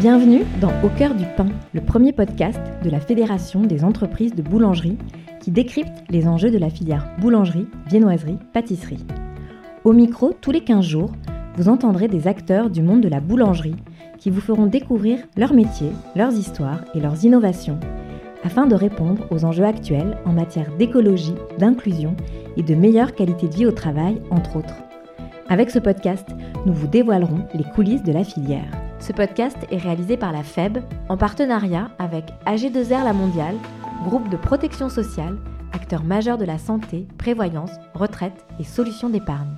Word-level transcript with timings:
Bienvenue 0.00 0.44
dans 0.60 0.72
Au 0.84 0.90
cœur 0.90 1.14
du 1.14 1.24
pain, 1.38 1.46
le 1.72 1.80
premier 1.80 2.12
podcast 2.12 2.60
de 2.84 2.90
la 2.90 3.00
Fédération 3.00 3.62
des 3.62 3.82
entreprises 3.82 4.34
de 4.34 4.42
boulangerie 4.42 4.98
qui 5.40 5.50
décrypte 5.50 6.04
les 6.10 6.28
enjeux 6.28 6.50
de 6.50 6.58
la 6.58 6.68
filière 6.68 7.08
boulangerie, 7.18 7.66
viennoiserie, 7.86 8.36
pâtisserie. 8.52 9.06
Au 9.84 9.94
micro, 9.94 10.34
tous 10.38 10.50
les 10.50 10.60
15 10.60 10.84
jours, 10.84 11.12
vous 11.56 11.70
entendrez 11.70 12.08
des 12.08 12.28
acteurs 12.28 12.68
du 12.68 12.82
monde 12.82 13.00
de 13.00 13.08
la 13.08 13.20
boulangerie 13.20 13.76
qui 14.18 14.28
vous 14.28 14.42
feront 14.42 14.66
découvrir 14.66 15.20
leur 15.34 15.54
métier, 15.54 15.88
leurs 16.14 16.34
histoires 16.34 16.84
et 16.94 17.00
leurs 17.00 17.24
innovations 17.24 17.80
afin 18.44 18.66
de 18.66 18.74
répondre 18.74 19.26
aux 19.30 19.46
enjeux 19.46 19.64
actuels 19.64 20.18
en 20.26 20.32
matière 20.32 20.76
d'écologie, 20.76 21.34
d'inclusion 21.58 22.14
et 22.58 22.62
de 22.62 22.74
meilleure 22.74 23.14
qualité 23.14 23.48
de 23.48 23.54
vie 23.54 23.66
au 23.66 23.72
travail, 23.72 24.20
entre 24.30 24.56
autres. 24.56 24.76
Avec 25.48 25.70
ce 25.70 25.78
podcast, 25.78 26.28
nous 26.66 26.74
vous 26.74 26.86
dévoilerons 26.86 27.46
les 27.54 27.64
coulisses 27.64 28.02
de 28.02 28.12
la 28.12 28.24
filière. 28.24 28.85
Ce 29.06 29.12
podcast 29.12 29.56
est 29.70 29.76
réalisé 29.76 30.16
par 30.16 30.32
la 30.32 30.42
FEB 30.42 30.78
en 31.08 31.16
partenariat 31.16 31.92
avec 32.00 32.24
AG2R 32.44 33.04
La 33.04 33.12
Mondiale, 33.12 33.54
groupe 34.02 34.28
de 34.30 34.36
protection 34.36 34.88
sociale, 34.88 35.38
acteur 35.72 36.02
majeur 36.02 36.38
de 36.38 36.44
la 36.44 36.58
santé, 36.58 37.06
prévoyance, 37.16 37.70
retraite 37.94 38.44
et 38.58 38.64
solutions 38.64 39.08
d'épargne. 39.08 39.54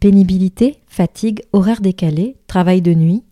Pénibilité, 0.00 0.78
fatigue, 0.86 1.42
horaire 1.52 1.82
décalé, 1.82 2.38
travail 2.46 2.80
de 2.80 2.94
nuit, 2.94 3.22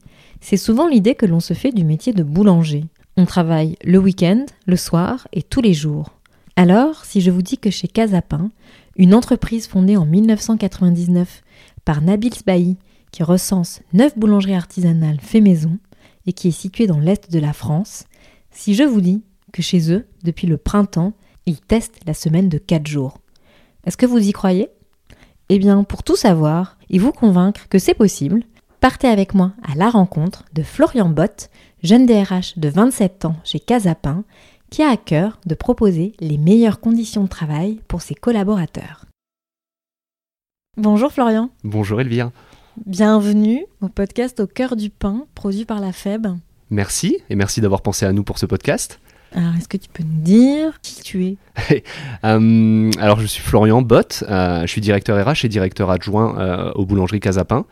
c'est 0.42 0.58
souvent 0.58 0.86
l'idée 0.86 1.14
que 1.14 1.24
l'on 1.24 1.40
se 1.40 1.54
fait 1.54 1.72
du 1.72 1.82
métier 1.82 2.12
de 2.12 2.22
boulanger. 2.22 2.84
On 3.16 3.24
travaille 3.24 3.76
le 3.82 3.96
week-end, 3.96 4.44
le 4.66 4.76
soir 4.76 5.26
et 5.32 5.42
tous 5.42 5.62
les 5.62 5.72
jours. 5.72 6.10
Alors, 6.56 7.06
si 7.06 7.22
je 7.22 7.30
vous 7.30 7.40
dis 7.40 7.56
que 7.56 7.70
chez 7.70 7.88
Casapin, 7.88 8.50
une 8.96 9.14
entreprise 9.14 9.66
fondée 9.66 9.96
en 9.96 10.04
1999 10.04 11.40
par 11.86 12.02
Nabil 12.02 12.34
Sbahi, 12.34 12.76
qui 13.10 13.22
recense 13.22 13.80
9 13.92 14.18
boulangeries 14.18 14.54
artisanales 14.54 15.20
fait 15.20 15.40
maison 15.40 15.78
et 16.26 16.32
qui 16.32 16.48
est 16.48 16.52
située 16.52 16.86
dans 16.86 17.00
l'est 17.00 17.30
de 17.30 17.38
la 17.38 17.52
France, 17.52 18.04
si 18.50 18.74
je 18.74 18.84
vous 18.84 19.00
dis 19.00 19.22
que 19.52 19.62
chez 19.62 19.92
eux, 19.92 20.06
depuis 20.22 20.46
le 20.46 20.56
printemps, 20.56 21.12
ils 21.46 21.60
testent 21.60 22.00
la 22.06 22.14
semaine 22.14 22.48
de 22.48 22.58
4 22.58 22.86
jours, 22.86 23.18
est-ce 23.84 23.96
que 23.96 24.06
vous 24.06 24.18
y 24.18 24.32
croyez? 24.32 24.68
Eh 25.48 25.58
bien, 25.58 25.82
pour 25.84 26.02
tout 26.02 26.16
savoir 26.16 26.78
et 26.90 26.98
vous 26.98 27.12
convaincre 27.12 27.68
que 27.68 27.78
c'est 27.78 27.94
possible, 27.94 28.44
partez 28.80 29.08
avec 29.08 29.34
moi 29.34 29.52
à 29.62 29.74
la 29.74 29.90
rencontre 29.90 30.44
de 30.52 30.62
Florian 30.62 31.08
Bott, 31.08 31.50
jeune 31.82 32.06
DRH 32.06 32.58
de 32.58 32.68
27 32.68 33.24
ans 33.24 33.36
chez 33.42 33.58
Casapin, 33.58 34.24
qui 34.70 34.82
a 34.82 34.90
à 34.90 34.96
cœur 34.96 35.40
de 35.46 35.54
proposer 35.54 36.12
les 36.20 36.38
meilleures 36.38 36.80
conditions 36.80 37.24
de 37.24 37.28
travail 37.28 37.80
pour 37.88 38.02
ses 38.02 38.14
collaborateurs. 38.14 39.06
Bonjour 40.76 41.10
Florian. 41.10 41.50
Bonjour 41.64 42.00
Elvire. 42.00 42.30
Bienvenue 42.76 43.66
au 43.80 43.88
podcast 43.88 44.38
Au 44.38 44.46
cœur 44.46 44.76
du 44.76 44.90
pain, 44.90 45.26
produit 45.34 45.64
par 45.64 45.80
la 45.80 45.92
FEB. 45.92 46.28
Merci, 46.70 47.18
et 47.28 47.34
merci 47.34 47.60
d'avoir 47.60 47.82
pensé 47.82 48.06
à 48.06 48.12
nous 48.12 48.22
pour 48.22 48.38
ce 48.38 48.46
podcast. 48.46 49.00
Alors, 49.32 49.54
est-ce 49.56 49.68
que 49.68 49.76
tu 49.76 49.88
peux 49.88 50.04
nous 50.04 50.22
dire 50.22 50.80
qui 50.80 51.02
tu 51.02 51.24
es? 51.26 51.36
Euh, 52.24 52.90
Alors, 52.98 53.20
je 53.20 53.26
suis 53.26 53.42
Florian 53.42 53.82
Bott, 53.82 54.24
euh, 54.28 54.62
je 54.62 54.66
suis 54.66 54.80
directeur 54.80 55.24
RH 55.24 55.44
et 55.44 55.48
directeur 55.48 55.90
adjoint 55.90 56.38
euh, 56.38 56.72
aux 56.72 56.86
boulangeries 56.86 57.20
Casapin. 57.20 57.66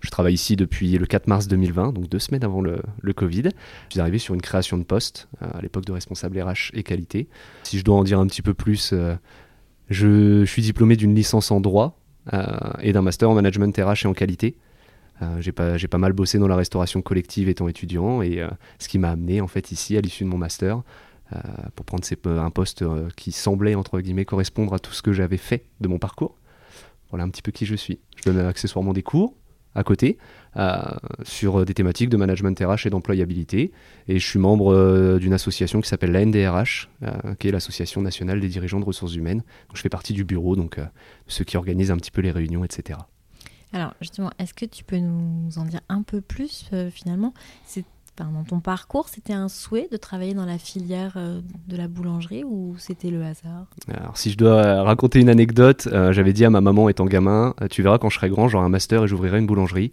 Je 0.00 0.10
travaille 0.10 0.34
ici 0.34 0.54
depuis 0.54 0.98
le 0.98 1.06
4 1.06 1.26
mars 1.26 1.48
2020, 1.48 1.92
donc 1.92 2.08
deux 2.08 2.18
semaines 2.18 2.44
avant 2.44 2.60
le, 2.60 2.80
Covid. 3.12 3.44
Je 3.88 3.94
suis 3.94 4.00
arrivé 4.00 4.18
sur 4.18 4.34
une 4.34 4.42
création 4.42 4.78
de 4.78 4.84
poste 4.84 5.28
euh, 5.42 5.46
à 5.52 5.62
l'époque 5.62 5.84
de 5.84 5.92
responsable 5.92 6.40
RH 6.40 6.70
et 6.74 6.84
qualité. 6.84 7.28
Si 7.64 7.78
je 7.78 7.84
dois 7.84 7.96
en 7.96 8.04
dire 8.04 8.20
un 8.20 8.26
petit 8.26 8.42
peu 8.42 8.54
plus, 8.54 8.94
je, 9.90 10.44
suis 10.44 10.62
diplômé 10.62 10.96
d'une 10.96 11.14
licence 11.14 11.50
en 11.50 11.60
droit 11.60 11.98
et 12.80 12.92
d'un 12.92 13.02
master 13.02 13.30
en 13.30 13.34
management 13.34 13.76
RH 13.76 14.04
et 14.04 14.06
en 14.06 14.14
qualité. 14.14 14.56
j'ai 15.40 15.52
pas, 15.52 15.98
mal 15.98 16.12
bossé 16.12 16.38
dans 16.38 16.48
la 16.48 16.56
restauration 16.56 17.02
collective 17.02 17.48
étant 17.48 17.68
étudiant 17.68 18.22
et 18.22 18.42
ce 18.78 18.88
qui 18.88 18.98
m'a 18.98 19.10
amené 19.10 19.40
en 19.40 19.46
fait 19.46 19.72
ici 19.72 19.96
à 19.96 20.00
l'issue 20.00 20.24
de 20.24 20.28
mon 20.28 20.38
master 20.38 20.82
pour 21.74 21.84
prendre 21.84 22.04
un 22.26 22.50
poste 22.50 22.84
qui 23.16 23.32
semblait 23.32 23.74
entre 23.74 24.00
guillemets 24.00 24.24
correspondre 24.24 24.72
à 24.74 24.78
tout 24.78 24.92
ce 24.92 25.02
que 25.02 25.12
j'avais 25.12 25.36
fait 25.36 25.66
de 25.80 25.88
mon 25.88 25.98
parcours. 25.98 26.36
Voilà 27.10 27.24
un 27.24 27.28
petit 27.28 27.42
peu 27.42 27.52
qui 27.52 27.66
je 27.66 27.76
suis. 27.76 28.00
Je 28.16 28.30
donne 28.30 28.46
accessoirement 28.46 28.92
des 28.92 29.02
cours, 29.02 29.34
à 29.74 29.82
côté 29.82 30.18
euh, 30.56 30.80
sur 31.24 31.64
des 31.64 31.74
thématiques 31.74 32.08
de 32.08 32.16
management 32.16 32.58
RH 32.58 32.86
et 32.86 32.90
d'employabilité. 32.90 33.72
Et 34.08 34.18
je 34.18 34.26
suis 34.26 34.38
membre 34.38 34.72
euh, 34.72 35.18
d'une 35.18 35.32
association 35.32 35.80
qui 35.80 35.88
s'appelle 35.88 36.12
la 36.12 36.24
NDRH, 36.24 36.88
euh, 37.02 37.34
qui 37.38 37.48
est 37.48 37.50
l'Association 37.50 38.02
nationale 38.02 38.40
des 38.40 38.48
dirigeants 38.48 38.80
de 38.80 38.84
ressources 38.84 39.14
humaines. 39.14 39.38
Donc, 39.68 39.76
je 39.76 39.80
fais 39.80 39.88
partie 39.88 40.12
du 40.12 40.24
bureau, 40.24 40.56
donc 40.56 40.78
ceux 41.26 41.44
qui 41.44 41.56
organisent 41.56 41.90
un 41.90 41.96
petit 41.96 42.10
peu 42.10 42.20
les 42.20 42.30
réunions, 42.30 42.64
etc. 42.64 42.98
Alors 43.72 43.94
justement, 44.00 44.30
est-ce 44.38 44.54
que 44.54 44.66
tu 44.66 44.84
peux 44.84 44.98
nous 44.98 45.58
en 45.58 45.64
dire 45.64 45.80
un 45.88 46.02
peu 46.02 46.20
plus 46.20 46.70
finalement? 46.92 47.34
Dans 48.16 48.44
ton 48.44 48.60
parcours, 48.60 49.08
c'était 49.08 49.32
un 49.32 49.48
souhait 49.48 49.88
de 49.90 49.96
travailler 49.96 50.34
dans 50.34 50.46
la 50.46 50.58
filière 50.58 51.14
euh, 51.16 51.40
de 51.68 51.76
la 51.76 51.88
boulangerie 51.88 52.44
ou 52.44 52.76
c'était 52.78 53.10
le 53.10 53.22
hasard? 53.24 53.66
Alors, 53.92 54.16
si 54.16 54.30
je 54.30 54.36
dois 54.36 54.82
raconter 54.82 55.20
une 55.20 55.28
anecdote, 55.28 55.88
euh, 55.92 56.12
j'avais 56.12 56.32
dit 56.32 56.44
à 56.44 56.50
ma 56.50 56.60
maman 56.60 56.88
étant 56.88 57.06
gamin, 57.06 57.54
euh, 57.60 57.68
tu 57.68 57.82
verras 57.82 57.98
quand 57.98 58.10
je 58.10 58.16
serai 58.16 58.28
grand, 58.28 58.48
j'aurai 58.48 58.64
un 58.64 58.68
master 58.70 59.04
et 59.04 59.08
j'ouvrirai 59.08 59.38
une 59.38 59.46
boulangerie. 59.46 59.92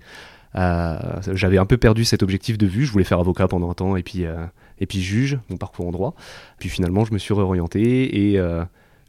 j'avais 0.53 1.57
un 1.57 1.65
peu 1.65 1.77
perdu 1.77 2.05
cet 2.05 2.21
objectif 2.21 2.57
de 2.57 2.67
vue. 2.67 2.85
Je 2.85 2.91
voulais 2.91 3.05
faire 3.05 3.19
avocat 3.19 3.47
pendant 3.47 3.71
un 3.71 3.73
temps 3.73 3.95
et 3.95 4.03
puis, 4.03 4.25
et 4.79 4.85
puis 4.85 5.01
juge, 5.01 5.39
mon 5.49 5.57
parcours 5.57 5.87
en 5.87 5.91
droit. 5.91 6.13
Puis 6.59 6.69
finalement, 6.69 7.05
je 7.05 7.13
me 7.13 7.17
suis 7.17 7.33
réorienté 7.33 8.33
et 8.33 8.37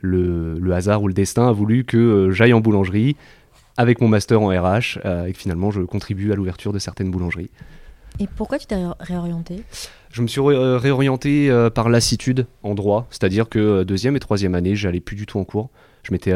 le, 0.00 0.58
le, 0.58 0.72
hasard 0.72 1.02
ou 1.02 1.08
le 1.08 1.14
destin 1.14 1.48
a 1.48 1.52
voulu 1.52 1.84
que 1.84 2.30
j'aille 2.30 2.52
en 2.52 2.60
boulangerie 2.60 3.16
avec 3.76 4.00
mon 4.00 4.06
master 4.08 4.40
en 4.40 4.48
RH 4.48 4.98
et 5.26 5.32
que 5.32 5.38
finalement 5.38 5.72
je 5.72 5.80
contribue 5.80 6.30
à 6.30 6.36
l'ouverture 6.36 6.72
de 6.72 6.78
certaines 6.78 7.10
boulangeries. 7.10 7.50
Et 8.18 8.26
pourquoi 8.26 8.58
tu 8.58 8.66
t'es 8.66 8.76
réorienté? 9.00 9.64
Je 10.12 10.20
me 10.20 10.26
suis 10.26 10.40
euh, 10.40 10.76
réorienté 10.76 11.50
euh, 11.50 11.70
par 11.70 11.88
lassitude 11.88 12.46
en 12.62 12.74
droit, 12.74 13.06
c'est-à-dire 13.10 13.48
que 13.48 13.58
euh, 13.58 13.84
deuxième 13.84 14.14
et 14.14 14.20
troisième 14.20 14.54
année, 14.54 14.76
j'allais 14.76 15.00
plus 15.00 15.16
du 15.16 15.24
tout 15.24 15.38
en 15.38 15.44
cours. 15.44 15.70
Je 16.02 16.12
m'étais, 16.12 16.34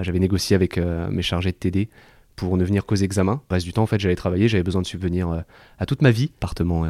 j'avais 0.00 0.18
négocié 0.18 0.56
avec 0.56 0.78
mes 0.78 1.20
chargés 1.20 1.52
de 1.52 1.56
TD 1.56 1.90
pour 2.36 2.56
ne 2.56 2.64
venir 2.64 2.86
qu'aux 2.86 2.94
examens. 2.94 3.42
Le 3.50 3.54
reste 3.54 3.66
du 3.66 3.74
temps, 3.74 3.82
en 3.82 3.86
fait, 3.86 4.00
j'allais 4.00 4.16
travailler, 4.16 4.48
j'avais 4.48 4.62
besoin 4.62 4.80
de 4.80 4.86
subvenir 4.86 5.44
à 5.78 5.84
toute 5.84 6.00
ma 6.00 6.10
vie, 6.10 6.30
appartement 6.38 6.86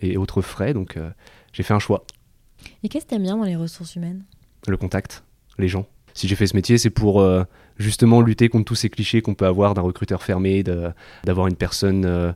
et 0.00 0.16
autres 0.16 0.42
frais, 0.42 0.74
donc 0.74 0.98
j'ai 1.52 1.62
fait 1.62 1.74
un 1.74 1.78
choix. 1.78 2.04
Et 2.82 2.88
qu'est-ce 2.88 3.04
que 3.04 3.10
tu 3.10 3.14
aimes 3.14 3.22
bien 3.22 3.36
dans 3.36 3.44
les 3.44 3.54
ressources 3.54 3.94
humaines? 3.94 4.24
Le 4.66 4.76
contact, 4.76 5.22
les 5.58 5.68
gens. 5.68 5.86
Si 6.12 6.26
j'ai 6.26 6.34
fait 6.34 6.48
ce 6.48 6.56
métier, 6.56 6.76
c'est 6.76 6.90
pour 6.90 7.24
justement 7.78 8.20
lutter 8.20 8.48
contre 8.48 8.64
tous 8.64 8.74
ces 8.74 8.90
clichés 8.90 9.22
qu'on 9.22 9.36
peut 9.36 9.46
avoir 9.46 9.74
d'un 9.74 9.82
recruteur 9.82 10.24
fermé, 10.24 10.64
d'avoir 11.22 11.46
une 11.46 11.54
personne 11.54 12.34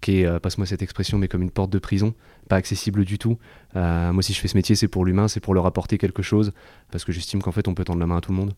qui 0.00 0.20
est, 0.20 0.26
euh, 0.26 0.38
passe-moi 0.38 0.66
cette 0.66 0.82
expression, 0.82 1.18
mais 1.18 1.28
comme 1.28 1.42
une 1.42 1.50
porte 1.50 1.70
de 1.70 1.78
prison, 1.78 2.14
pas 2.48 2.56
accessible 2.56 3.04
du 3.04 3.18
tout. 3.18 3.38
Euh, 3.76 4.12
moi, 4.12 4.22
si 4.22 4.32
je 4.32 4.40
fais 4.40 4.48
ce 4.48 4.56
métier, 4.56 4.74
c'est 4.74 4.88
pour 4.88 5.04
l'humain, 5.04 5.28
c'est 5.28 5.40
pour 5.40 5.54
leur 5.54 5.66
apporter 5.66 5.98
quelque 5.98 6.22
chose, 6.22 6.52
parce 6.90 7.04
que 7.04 7.12
j'estime 7.12 7.42
qu'en 7.42 7.52
fait, 7.52 7.68
on 7.68 7.74
peut 7.74 7.84
tendre 7.84 8.00
la 8.00 8.06
main 8.06 8.16
à 8.16 8.20
tout 8.20 8.32
le 8.32 8.36
monde. 8.36 8.54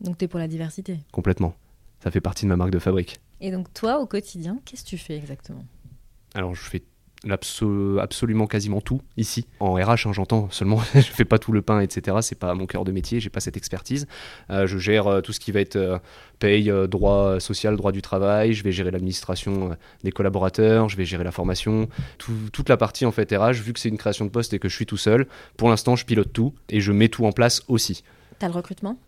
Donc, 0.00 0.18
tu 0.18 0.24
es 0.24 0.28
pour 0.28 0.40
la 0.40 0.48
diversité 0.48 0.98
Complètement. 1.12 1.54
Ça 2.02 2.10
fait 2.10 2.20
partie 2.20 2.44
de 2.44 2.48
ma 2.48 2.56
marque 2.56 2.70
de 2.70 2.78
fabrique. 2.78 3.20
Et 3.40 3.50
donc, 3.50 3.72
toi, 3.72 4.00
au 4.00 4.06
quotidien, 4.06 4.58
qu'est-ce 4.64 4.84
que 4.84 4.88
tu 4.88 4.98
fais 4.98 5.16
exactement? 5.16 5.64
Alors, 6.34 6.54
je 6.54 6.62
fais 6.62 6.82
absolument 7.30 8.46
quasiment 8.46 8.80
tout 8.80 9.00
ici. 9.16 9.46
En 9.60 9.74
RH, 9.74 10.06
hein, 10.06 10.12
j'entends 10.12 10.48
seulement, 10.50 10.80
je 10.94 11.00
fais 11.00 11.24
pas 11.24 11.38
tout 11.38 11.52
le 11.52 11.62
pain, 11.62 11.80
etc. 11.80 12.18
C'est 12.20 12.38
pas 12.38 12.54
mon 12.54 12.66
cœur 12.66 12.84
de 12.84 12.92
métier, 12.92 13.20
j'ai 13.20 13.30
pas 13.30 13.40
cette 13.40 13.56
expertise. 13.56 14.06
Euh, 14.50 14.66
je 14.66 14.78
gère 14.78 15.06
euh, 15.06 15.20
tout 15.20 15.32
ce 15.32 15.40
qui 15.40 15.52
va 15.52 15.60
être 15.60 15.76
euh, 15.76 15.98
paye, 16.38 16.70
droit 16.88 17.40
social, 17.40 17.76
droit 17.76 17.92
du 17.92 18.02
travail. 18.02 18.52
Je 18.52 18.62
vais 18.64 18.72
gérer 18.72 18.90
l'administration 18.90 19.76
des 20.02 20.12
collaborateurs, 20.12 20.88
je 20.88 20.96
vais 20.96 21.04
gérer 21.04 21.24
la 21.24 21.32
formation, 21.32 21.88
toute 22.18 22.68
la 22.68 22.76
partie 22.76 23.06
en 23.06 23.12
fait 23.12 23.32
RH. 23.32 23.62
Vu 23.62 23.72
que 23.72 23.80
c'est 23.80 23.88
une 23.88 23.98
création 23.98 24.24
de 24.24 24.30
poste 24.30 24.52
et 24.52 24.58
que 24.58 24.68
je 24.68 24.74
suis 24.74 24.86
tout 24.86 24.96
seul, 24.96 25.26
pour 25.56 25.68
l'instant, 25.68 25.96
je 25.96 26.04
pilote 26.04 26.32
tout 26.32 26.54
et 26.68 26.80
je 26.80 26.92
mets 26.92 27.08
tout 27.08 27.24
en 27.24 27.32
place 27.32 27.62
aussi. 27.68 28.02
T'as 28.38 28.48
le 28.48 28.54
recrutement? 28.54 28.98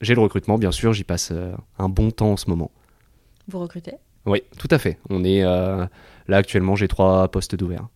J'ai 0.00 0.14
le 0.14 0.20
recrutement, 0.20 0.58
bien 0.58 0.72
sûr. 0.72 0.92
J'y 0.92 1.04
passe 1.04 1.32
un 1.78 1.88
bon 1.88 2.10
temps 2.10 2.32
en 2.32 2.36
ce 2.36 2.48
moment. 2.48 2.70
Vous 3.48 3.58
recrutez? 3.58 3.94
Oui, 4.26 4.42
tout 4.58 4.68
à 4.70 4.78
fait. 4.78 4.98
On 5.10 5.24
est 5.24 5.44
Là, 6.28 6.38
actuellement, 6.38 6.76
j'ai 6.76 6.88
trois 6.88 7.28
postes 7.28 7.54
d'ouvert. 7.54 7.88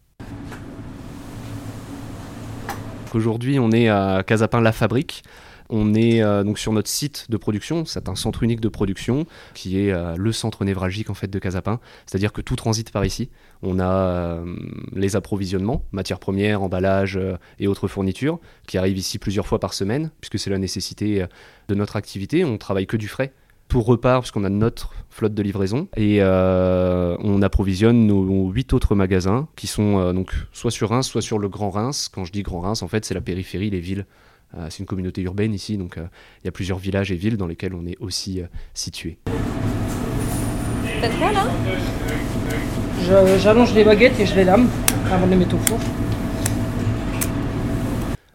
Aujourd'hui, 3.14 3.60
on 3.60 3.70
est 3.70 3.88
à 3.88 4.24
Casapin 4.26 4.60
La 4.60 4.72
Fabrique. 4.72 5.22
On 5.70 5.94
est 5.94 6.22
euh, 6.22 6.44
donc 6.44 6.58
sur 6.58 6.72
notre 6.72 6.88
site 6.88 7.26
de 7.30 7.36
production, 7.36 7.84
c'est 7.84 8.08
un 8.08 8.16
centre 8.16 8.42
unique 8.42 8.60
de 8.60 8.68
production 8.68 9.24
qui 9.54 9.80
est 9.80 9.92
euh, 9.92 10.14
le 10.16 10.30
centre 10.30 10.64
névralgique 10.64 11.08
en 11.08 11.14
fait 11.14 11.28
de 11.28 11.38
Casapin, 11.38 11.80
c'est-à-dire 12.06 12.32
que 12.32 12.42
tout 12.42 12.56
transite 12.56 12.90
par 12.90 13.04
ici. 13.04 13.30
On 13.62 13.78
a 13.78 13.88
euh, 13.88 14.56
les 14.92 15.16
approvisionnements, 15.16 15.84
matières 15.92 16.18
premières, 16.18 16.62
emballages 16.62 17.18
et 17.58 17.66
autres 17.66 17.88
fournitures 17.88 18.40
qui 18.66 18.76
arrivent 18.76 18.98
ici 18.98 19.18
plusieurs 19.18 19.46
fois 19.46 19.58
par 19.58 19.72
semaine 19.72 20.10
puisque 20.20 20.38
c'est 20.38 20.50
la 20.50 20.58
nécessité 20.58 21.24
de 21.68 21.74
notre 21.74 21.96
activité. 21.96 22.44
On 22.44 22.58
travaille 22.58 22.86
que 22.86 22.98
du 22.98 23.08
frais 23.08 23.32
repart, 23.80 24.22
puisqu'on 24.22 24.44
a 24.44 24.48
notre 24.48 24.92
flotte 25.10 25.34
de 25.34 25.42
livraison, 25.42 25.88
et 25.96 26.18
euh, 26.20 27.16
on 27.20 27.42
approvisionne 27.42 28.06
nos 28.06 28.50
huit 28.50 28.72
autres 28.72 28.94
magasins 28.94 29.48
qui 29.56 29.66
sont 29.66 29.98
euh, 29.98 30.12
donc 30.12 30.32
soit 30.52 30.70
sur 30.70 30.90
Reims, 30.90 31.06
soit 31.06 31.22
sur 31.22 31.38
le 31.38 31.48
Grand 31.48 31.70
Reims. 31.70 32.10
Quand 32.12 32.24
je 32.24 32.32
dis 32.32 32.42
Grand 32.42 32.60
Reims, 32.60 32.82
en 32.82 32.88
fait, 32.88 33.04
c'est 33.04 33.14
la 33.14 33.20
périphérie, 33.20 33.70
les 33.70 33.80
villes. 33.80 34.06
Euh, 34.56 34.66
c'est 34.70 34.80
une 34.80 34.86
communauté 34.86 35.22
urbaine 35.22 35.52
ici, 35.52 35.76
donc 35.76 35.96
il 35.96 36.44
y 36.44 36.48
a 36.48 36.52
plusieurs 36.52 36.78
villages 36.78 37.10
et 37.10 37.16
villes 37.16 37.36
dans 37.36 37.46
lesquels 37.46 37.74
on 37.74 37.86
est 37.86 37.96
aussi 38.00 38.42
situé. 38.72 39.18
là 41.02 41.46
J'allonge 43.38 43.74
les 43.74 43.84
baguettes 43.84 44.18
et 44.20 44.26
je 44.26 44.34
les 44.34 44.44
lame 44.44 44.68
avant 45.12 45.26
de 45.26 45.32
les 45.32 45.36
mettre 45.36 45.56
au 45.56 45.58
four. 45.58 45.78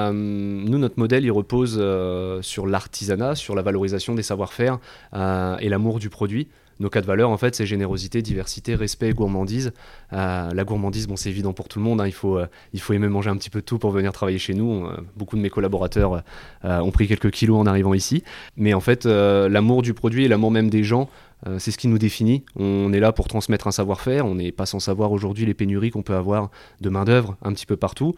Euh, 0.02 0.12
nous, 0.14 0.78
notre 0.78 1.00
modèle, 1.00 1.26
il 1.26 1.32
repose 1.32 1.78
euh, 1.80 2.42
sur 2.42 2.68
l'artisanat, 2.68 3.36
sur 3.36 3.56
la 3.56 3.62
valorisation 3.62 4.16
des 4.16 4.24
savoir-faire 4.24 4.80
euh, 5.14 5.58
et 5.58 5.70
l'amour 5.70 6.00
du 6.00 6.10
produit. 6.10 6.48
Nos 6.80 6.90
quatre 6.90 7.06
valeurs, 7.06 7.30
en 7.30 7.36
fait, 7.36 7.56
c'est 7.56 7.66
générosité, 7.66 8.22
diversité, 8.22 8.74
respect, 8.74 9.12
gourmandise. 9.12 9.74
la 10.14 10.64
gourmandise, 10.64 11.08
bon, 11.08 11.18
c'est 11.18 11.28
évident 11.28 11.52
pour 11.52 11.68
tout 11.68 11.78
le 11.78 11.84
monde. 11.84 12.00
Hein. 12.00 12.08
il, 12.08 12.14
faut, 12.14 12.40
il 12.72 12.80
faut 12.80 12.94
aimer 12.94 13.10
manger 13.10 13.30
un 13.30 13.36
petit 13.36 13.50
peu 13.50 13.60
de 13.60 13.66
tout 13.66 13.80
pour 13.80 13.92
venir 13.92 14.14
travailler 14.14 14.38
chez 14.38 14.54
nous. 14.54 14.88
beaucoup 15.18 15.36
de 15.36 15.42
mes 15.42 15.50
collaborateurs 15.50 16.24
ont 16.64 16.92
pris 16.92 17.10
quelques 17.10 17.32
kilos 17.32 17.60
en 17.60 17.66
arrivant 17.66 17.94
ici. 17.94 18.24
Mais 18.56 18.74
en 18.74 18.80
fait, 18.80 19.04
l'amour 19.04 19.82
du 19.82 19.94
produit 19.94 20.24
et 20.24 20.30
l'amour 20.30 20.52
même 20.52 20.70
des 20.70 20.86
gens, 20.86 21.10
c'est 21.58 21.72
ce 21.72 21.78
qui 21.78 21.90
nous 21.90 21.98
définit. 21.98 22.46
On 22.56 22.94
est 22.94 23.02
là 23.02 23.12
pour 23.12 23.28
transmettre 23.28 23.68
un 23.68 23.72
savoir-faire. 23.72 24.26
On 24.26 24.36
n'est 24.36 24.54
pas 24.54 24.66
sans 24.66 24.80
savoir 24.80 25.12
aujourd'hui 25.12 25.46
les 25.46 25.54
pénuries 25.54 25.92
qu'on 25.92 26.02
peut 26.02 26.16
avoir 26.16 26.50
de 26.80 26.90
main-d'œuvre 26.90 27.36
un 27.42 27.52
petit 27.52 27.66
peu 27.66 27.76
partout. 27.76 28.16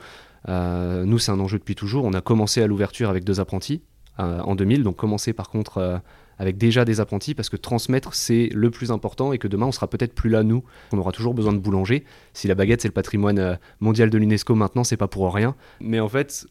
Euh, 0.49 1.05
nous, 1.05 1.19
c'est 1.19 1.31
un 1.31 1.39
enjeu 1.39 1.59
depuis 1.59 1.75
toujours. 1.75 2.05
On 2.05 2.13
a 2.13 2.21
commencé 2.21 2.61
à 2.61 2.67
l'ouverture 2.67 3.09
avec 3.09 3.23
deux 3.23 3.39
apprentis 3.39 3.81
euh, 4.19 4.39
en 4.41 4.55
2000, 4.55 4.83
donc 4.83 4.97
commencer 4.97 5.33
par 5.33 5.49
contre 5.49 5.77
euh, 5.77 5.97
avec 6.37 6.57
déjà 6.57 6.85
des 6.85 6.99
apprentis 6.99 7.33
parce 7.35 7.49
que 7.49 7.57
transmettre 7.57 8.13
c'est 8.13 8.49
le 8.53 8.71
plus 8.71 8.91
important 8.91 9.31
et 9.31 9.37
que 9.37 9.47
demain 9.47 9.67
on 9.67 9.71
sera 9.71 9.87
peut-être 9.87 10.13
plus 10.13 10.29
là 10.29 10.43
nous. 10.43 10.63
On 10.91 10.97
aura 10.97 11.11
toujours 11.11 11.33
besoin 11.33 11.53
de 11.53 11.59
boulanger. 11.59 12.03
Si 12.33 12.47
la 12.47 12.55
baguette 12.55 12.81
c'est 12.81 12.87
le 12.87 12.93
patrimoine 12.93 13.59
mondial 13.79 14.09
de 14.09 14.17
l'UNESCO 14.17 14.55
maintenant, 14.55 14.83
c'est 14.83 14.97
pas 14.97 15.07
pour 15.07 15.33
rien. 15.33 15.55
Mais 15.79 15.99
en 15.99 16.09
fait, 16.09 16.45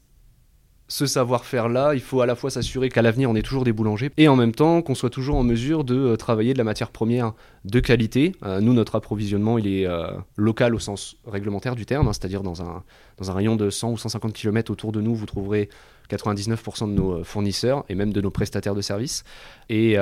ce 0.91 1.07
savoir-faire-là, 1.07 1.95
il 1.95 2.01
faut 2.01 2.21
à 2.21 2.27
la 2.27 2.35
fois 2.35 2.51
s'assurer 2.51 2.89
qu'à 2.89 3.01
l'avenir 3.01 3.31
on 3.31 3.37
ait 3.37 3.43
toujours 3.43 3.63
des 3.63 3.73
boulangers 3.73 4.11
et 4.17 4.27
en 4.27 4.35
même 4.35 4.53
temps 4.53 4.83
qu'on 4.83 4.97
soit 4.97 5.09
toujours 5.09 5.37
en 5.37 5.45
mesure 5.45 5.85
de 5.85 5.95
euh, 5.95 6.17
travailler 6.17 6.53
de 6.53 6.59
la 6.59 6.65
matière 6.65 6.91
première 6.91 7.33
de 7.65 7.79
qualité. 7.79 8.33
Euh, 8.43 8.61
nous, 8.61 8.73
notre 8.73 8.97
approvisionnement, 8.97 9.57
il 9.57 9.69
est 9.69 9.87
euh, 9.87 10.09
local 10.37 10.75
au 10.75 10.81
sens 10.81 11.17
réglementaire 11.29 11.77
du 11.77 11.87
terme, 11.87 12.09
hein, 12.09 12.13
c'est-à-dire 12.13 12.43
dans 12.43 12.61
un, 12.63 12.83
dans 13.19 13.31
un 13.31 13.35
rayon 13.35 13.55
de 13.55 13.71
100 13.71 13.93
ou 13.93 13.99
150 13.99 14.33
km 14.33 14.73
autour 14.73 14.91
de 14.91 15.01
nous, 15.01 15.15
vous 15.15 15.27
trouverez 15.27 15.69
99% 16.11 16.89
de 16.89 16.93
nos 16.93 17.23
fournisseurs 17.23 17.85
et 17.89 17.95
même 17.95 18.13
de 18.13 18.21
nos 18.21 18.33
prestataires 18.33 18.75
de 18.75 18.81
services. 18.81 19.23
Et 19.69 19.97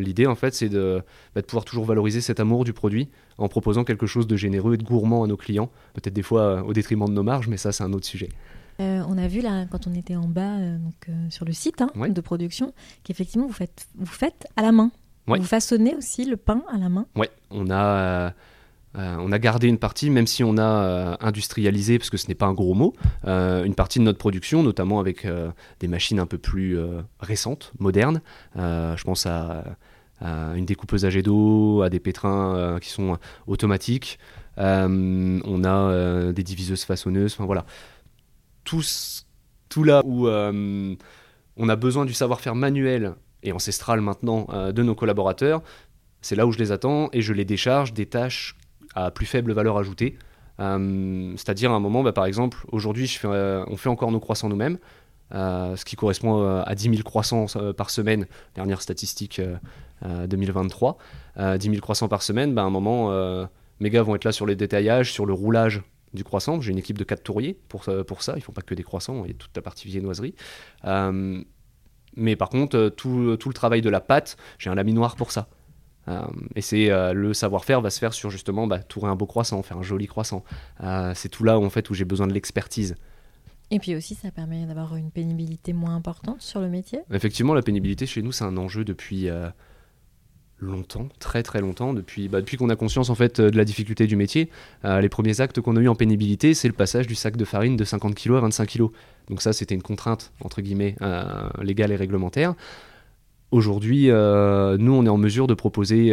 l'idée, 0.00 0.24
en 0.24 0.34
fait, 0.34 0.54
c'est 0.54 0.70
de, 0.70 1.02
bah, 1.34 1.42
de, 1.42 1.46
pouvoir 1.46 1.66
toujours 1.66 1.84
valoriser 1.84 2.22
cet 2.22 2.40
amour 2.40 2.64
du 2.64 2.72
produit 2.72 3.10
en 3.36 3.48
proposant 3.48 3.84
quelque 3.84 4.06
chose 4.06 4.26
de 4.26 4.34
généreux 4.34 4.72
et 4.72 4.76
de 4.78 4.82
gourmand 4.82 5.24
à 5.24 5.26
nos 5.26 5.36
clients, 5.36 5.70
peut-être 5.92 6.14
des 6.14 6.22
fois 6.22 6.62
au 6.62 6.72
détriment 6.72 7.06
de 7.06 7.12
nos 7.12 7.22
marges, 7.22 7.48
mais 7.48 7.58
ça, 7.58 7.70
c'est 7.70 7.84
un 7.84 7.92
autre 7.92 8.06
sujet. 8.06 8.30
Euh, 8.80 9.02
on 9.08 9.18
a 9.18 9.28
vu 9.28 9.40
là, 9.40 9.66
quand 9.70 9.86
on 9.86 9.94
était 9.94 10.16
en 10.16 10.28
bas 10.28 10.58
euh, 10.58 10.78
donc, 10.78 10.94
euh, 11.08 11.12
sur 11.30 11.44
le 11.44 11.52
site 11.52 11.82
hein, 11.82 11.90
de 12.08 12.20
production, 12.20 12.72
qu'effectivement 13.04 13.46
vous 13.46 13.52
faites, 13.52 13.86
vous 13.96 14.06
faites 14.06 14.46
à 14.56 14.62
la 14.62 14.72
main. 14.72 14.90
Vous 15.26 15.44
façonnez 15.44 15.94
aussi 15.94 16.24
le 16.24 16.36
pain 16.36 16.62
à 16.72 16.78
la 16.78 16.88
main. 16.88 17.06
Oui, 17.14 17.28
on 17.50 17.70
a. 17.70 18.34
on 18.94 19.30
a 19.30 19.38
gardé 19.38 19.68
une 19.68 19.78
partie, 19.78 20.10
même 20.10 20.26
si 20.26 20.42
on 20.42 20.58
a 20.58 21.16
industrialisé, 21.20 21.98
parce 21.98 22.10
que 22.10 22.16
ce 22.16 22.26
n'est 22.26 22.34
pas 22.34 22.46
un 22.46 22.52
gros 22.52 22.74
mot, 22.74 22.92
une 23.24 23.74
partie 23.76 24.00
de 24.00 24.04
notre 24.04 24.18
production, 24.18 24.64
notamment 24.64 24.98
avec 24.98 25.24
des 25.78 25.86
machines 25.88 26.18
un 26.18 26.26
peu 26.26 26.38
plus 26.38 26.76
récentes, 27.20 27.72
modernes. 27.78 28.20
je 28.56 29.04
pense 29.04 29.24
à, 29.26 29.62
une 30.20 30.66
découpeuse 30.66 31.04
à 31.04 31.10
jet 31.10 31.22
d'eau, 31.22 31.82
à 31.82 31.88
des 31.88 32.00
pétrins 32.00 32.78
qui 32.82 32.90
sont 32.90 33.16
automatiques. 33.46 34.18
on 34.56 35.62
a 35.64 36.32
des 36.32 36.42
diviseuses 36.42 36.82
façonneuses. 36.82 37.34
Enfin 37.34 37.46
voilà, 37.46 37.64
tout, 38.64 38.82
tout 39.68 39.84
là 39.84 40.02
où 40.04 40.28
euh, 40.28 40.94
on 41.56 41.68
a 41.68 41.76
besoin 41.76 42.04
du 42.04 42.12
savoir-faire 42.12 42.54
manuel 42.54 43.14
et 43.42 43.52
ancestral 43.52 44.00
maintenant 44.00 44.46
euh, 44.52 44.72
de 44.72 44.82
nos 44.82 44.94
collaborateurs, 44.94 45.62
c'est 46.20 46.36
là 46.36 46.46
où 46.46 46.52
je 46.52 46.58
les 46.58 46.72
attends 46.72 47.08
et 47.12 47.22
je 47.22 47.32
les 47.32 47.44
décharge 47.44 47.92
des 47.92 48.06
tâches 48.06 48.56
à 48.94 49.10
plus 49.10 49.26
faible 49.26 49.52
valeur 49.52 49.78
ajoutée. 49.78 50.16
Euh, 50.60 51.32
c'est-à-dire 51.36 51.72
à 51.72 51.74
un 51.74 51.80
moment, 51.80 52.02
bah, 52.02 52.12
par 52.12 52.26
exemple, 52.26 52.58
aujourd'hui, 52.70 53.18
on 53.24 53.76
fait 53.76 53.88
encore 53.88 54.12
nos 54.12 54.20
croissants 54.20 54.48
nous-mêmes, 54.48 54.78
ce 55.32 55.84
qui 55.84 55.96
correspond 55.96 56.62
à 56.62 56.74
10 56.74 56.90
000 56.90 56.96
croissants 57.02 57.46
par 57.76 57.90
semaine, 57.90 58.26
dernière 58.54 58.82
statistique 58.82 59.40
2023. 60.04 60.98
10 61.58 61.68
000 61.70 61.80
croissants 61.80 62.08
par 62.08 62.22
semaine, 62.22 62.54
bah, 62.54 62.62
à 62.62 62.66
un 62.66 62.70
moment, 62.70 63.10
mes 63.80 63.90
gars 63.90 64.02
vont 64.02 64.14
être 64.14 64.24
là 64.24 64.32
sur 64.32 64.46
les 64.46 64.54
détaillages, 64.54 65.10
sur 65.10 65.26
le 65.26 65.32
roulage 65.32 65.82
du 66.14 66.24
croissant. 66.24 66.60
J'ai 66.60 66.72
une 66.72 66.78
équipe 66.78 66.98
de 66.98 67.04
quatre 67.04 67.22
touriers 67.22 67.58
pour, 67.68 67.88
euh, 67.88 68.04
pour 68.04 68.22
ça. 68.22 68.34
Ils 68.36 68.42
font 68.42 68.52
pas 68.52 68.62
que 68.62 68.74
des 68.74 68.82
croissants, 68.82 69.24
il 69.24 69.28
y 69.28 69.34
a 69.34 69.36
toute 69.36 69.54
la 69.56 69.62
partie 69.62 69.88
viennoiserie. 69.88 70.34
Euh, 70.84 71.42
mais 72.16 72.36
par 72.36 72.48
contre, 72.48 72.76
euh, 72.76 72.90
tout, 72.90 73.36
tout, 73.38 73.48
le 73.48 73.54
travail 73.54 73.80
de 73.82 73.90
la 73.90 74.00
pâte, 74.00 74.36
j'ai 74.58 74.70
un 74.70 74.74
laminoir 74.74 75.16
pour 75.16 75.30
ça. 75.30 75.48
et 76.56 76.62
c'est 76.62 76.90
le 77.14 77.32
savoir-faire 77.32 77.80
va 77.80 77.90
se 77.90 78.00
faire 78.00 78.12
sur 78.12 78.28
justement 78.28 78.66
bah, 78.66 78.80
tourer 78.80 79.08
un 79.08 79.14
beau 79.14 79.26
croissant, 79.26 79.62
faire 79.62 79.78
un 79.78 79.82
joli 79.82 80.06
croissant. 80.06 80.44
c'est 81.14 81.28
tout 81.28 81.44
là 81.44 81.58
où, 81.58 81.64
en 81.64 81.70
fait 81.70 81.88
où 81.90 81.94
j'ai 81.94 82.04
besoin 82.04 82.26
de 82.26 82.32
l'expertise. 82.32 82.96
Et 83.70 83.78
puis 83.78 83.94
aussi, 83.94 84.14
ça 84.14 84.30
permet 84.30 84.66
d'avoir 84.66 84.96
une 84.96 85.10
pénibilité 85.10 85.72
moins 85.72 85.94
importante 85.94 86.42
sur 86.42 86.60
le 86.60 86.68
métier. 86.68 86.98
Effectivement, 87.10 87.54
la 87.54 87.62
pénibilité 87.62 88.04
chez 88.04 88.20
nous, 88.20 88.32
c'est 88.32 88.44
un 88.44 88.58
enjeu 88.58 88.84
depuis 88.84 89.30
longtemps, 90.62 91.08
très 91.18 91.42
très 91.42 91.60
longtemps, 91.60 91.92
depuis, 91.92 92.28
bah, 92.28 92.40
depuis 92.40 92.56
qu'on 92.56 92.70
a 92.70 92.76
conscience 92.76 93.10
en 93.10 93.14
fait 93.14 93.40
de 93.40 93.56
la 93.56 93.64
difficulté 93.64 94.06
du 94.06 94.16
métier. 94.16 94.48
Euh, 94.84 95.00
les 95.00 95.08
premiers 95.08 95.40
actes 95.40 95.60
qu'on 95.60 95.76
a 95.76 95.80
eu 95.80 95.88
en 95.88 95.94
pénibilité, 95.94 96.54
c'est 96.54 96.68
le 96.68 96.74
passage 96.74 97.06
du 97.06 97.14
sac 97.14 97.36
de 97.36 97.44
farine 97.44 97.76
de 97.76 97.84
50 97.84 98.14
kg 98.14 98.36
à 98.36 98.40
25 98.40 98.66
kg. 98.66 98.86
Donc 99.28 99.42
ça, 99.42 99.52
c'était 99.52 99.74
une 99.74 99.82
contrainte, 99.82 100.32
entre 100.40 100.62
guillemets, 100.62 100.96
euh, 101.02 101.24
légale 101.62 101.92
et 101.92 101.96
réglementaire. 101.96 102.54
Aujourd'hui, 103.50 104.10
euh, 104.10 104.76
nous, 104.78 104.92
on 104.92 105.04
est 105.04 105.10
en 105.10 105.18
mesure 105.18 105.46
de 105.46 105.54
proposer 105.54 106.12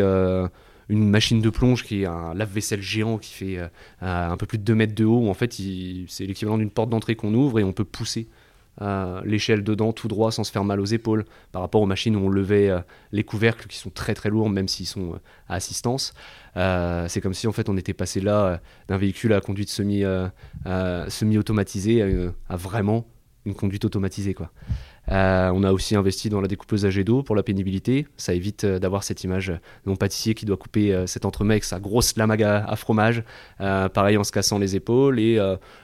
une 0.89 1.09
machine 1.09 1.39
de 1.39 1.49
plonge 1.49 1.83
qui 1.83 2.01
est 2.01 2.05
un 2.05 2.33
lave-vaisselle 2.33 2.81
géant 2.81 3.17
qui 3.17 3.31
fait 3.31 3.59
un 4.01 4.35
peu 4.35 4.45
plus 4.45 4.57
de 4.57 4.63
2 4.63 4.75
mètres 4.75 4.95
de 4.95 5.05
haut, 5.05 5.19
où 5.19 5.29
en 5.29 5.33
fait, 5.33 5.53
c'est 5.53 6.25
l'équivalent 6.25 6.57
d'une 6.57 6.71
porte 6.71 6.89
d'entrée 6.89 7.15
qu'on 7.15 7.33
ouvre 7.33 7.59
et 7.59 7.63
on 7.63 7.71
peut 7.71 7.85
pousser 7.85 8.27
l'échelle 9.25 9.63
dedans 9.63 9.91
tout 9.91 10.07
droit 10.07 10.31
sans 10.31 10.43
se 10.43 10.51
faire 10.51 10.63
mal 10.63 10.79
aux 10.79 10.85
épaules 10.85 11.25
par 11.51 11.61
rapport 11.61 11.81
aux 11.81 11.85
machines 11.85 12.15
où 12.15 12.19
on 12.19 12.29
levait 12.29 12.69
euh, 12.69 12.79
les 13.11 13.23
couvercles 13.23 13.67
qui 13.67 13.77
sont 13.77 13.89
très 13.89 14.13
très 14.13 14.29
lourds 14.29 14.49
même 14.49 14.67
s'ils 14.67 14.87
sont 14.87 15.13
euh, 15.13 15.19
à 15.47 15.55
assistance. 15.55 16.13
Euh, 16.57 17.07
c'est 17.07 17.21
comme 17.21 17.33
si 17.33 17.47
en 17.47 17.51
fait 17.51 17.69
on 17.69 17.77
était 17.77 17.93
passé 17.93 18.21
là 18.21 18.61
d'un 18.87 18.97
véhicule 18.97 19.33
à 19.33 19.41
conduite 19.41 19.69
semi, 19.69 20.03
semi 21.07 21.37
automatisée 21.37 22.01
à, 22.01 22.07
à, 22.53 22.55
vraiment 22.55 23.05
une 23.45 23.55
conduite 23.55 23.85
automatisée 23.85 24.33
quoi. 24.33 24.51
Euh, 25.11 25.51
on 25.53 25.63
a 25.63 25.71
aussi 25.71 25.95
investi 25.95 26.29
dans 26.29 26.41
la 26.41 26.47
découpeuse 26.47 26.85
à 26.85 26.89
jet 26.89 27.03
d'eau 27.03 27.23
pour 27.23 27.35
la 27.35 27.43
pénibilité. 27.43 28.07
Ça 28.17 28.33
évite 28.33 28.63
euh, 28.63 28.79
d'avoir 28.79 29.03
cette 29.03 29.23
image 29.23 29.47
de 29.47 29.59
mon 29.85 29.95
pâtissier 29.95 30.35
qui 30.35 30.45
doit 30.45 30.57
couper 30.57 30.93
euh, 30.93 31.07
cet 31.07 31.25
entremets 31.25 31.55
avec 31.55 31.63
sa 31.63 31.79
grosse 31.79 32.15
lame 32.15 32.29
à, 32.29 32.75
fromage, 32.75 33.23
pareil 33.57 34.17
en 34.17 34.23
se 34.23 34.31
cassant 34.31 34.59
les 34.59 34.75
épaules. 34.75 35.19
Et 35.19 35.39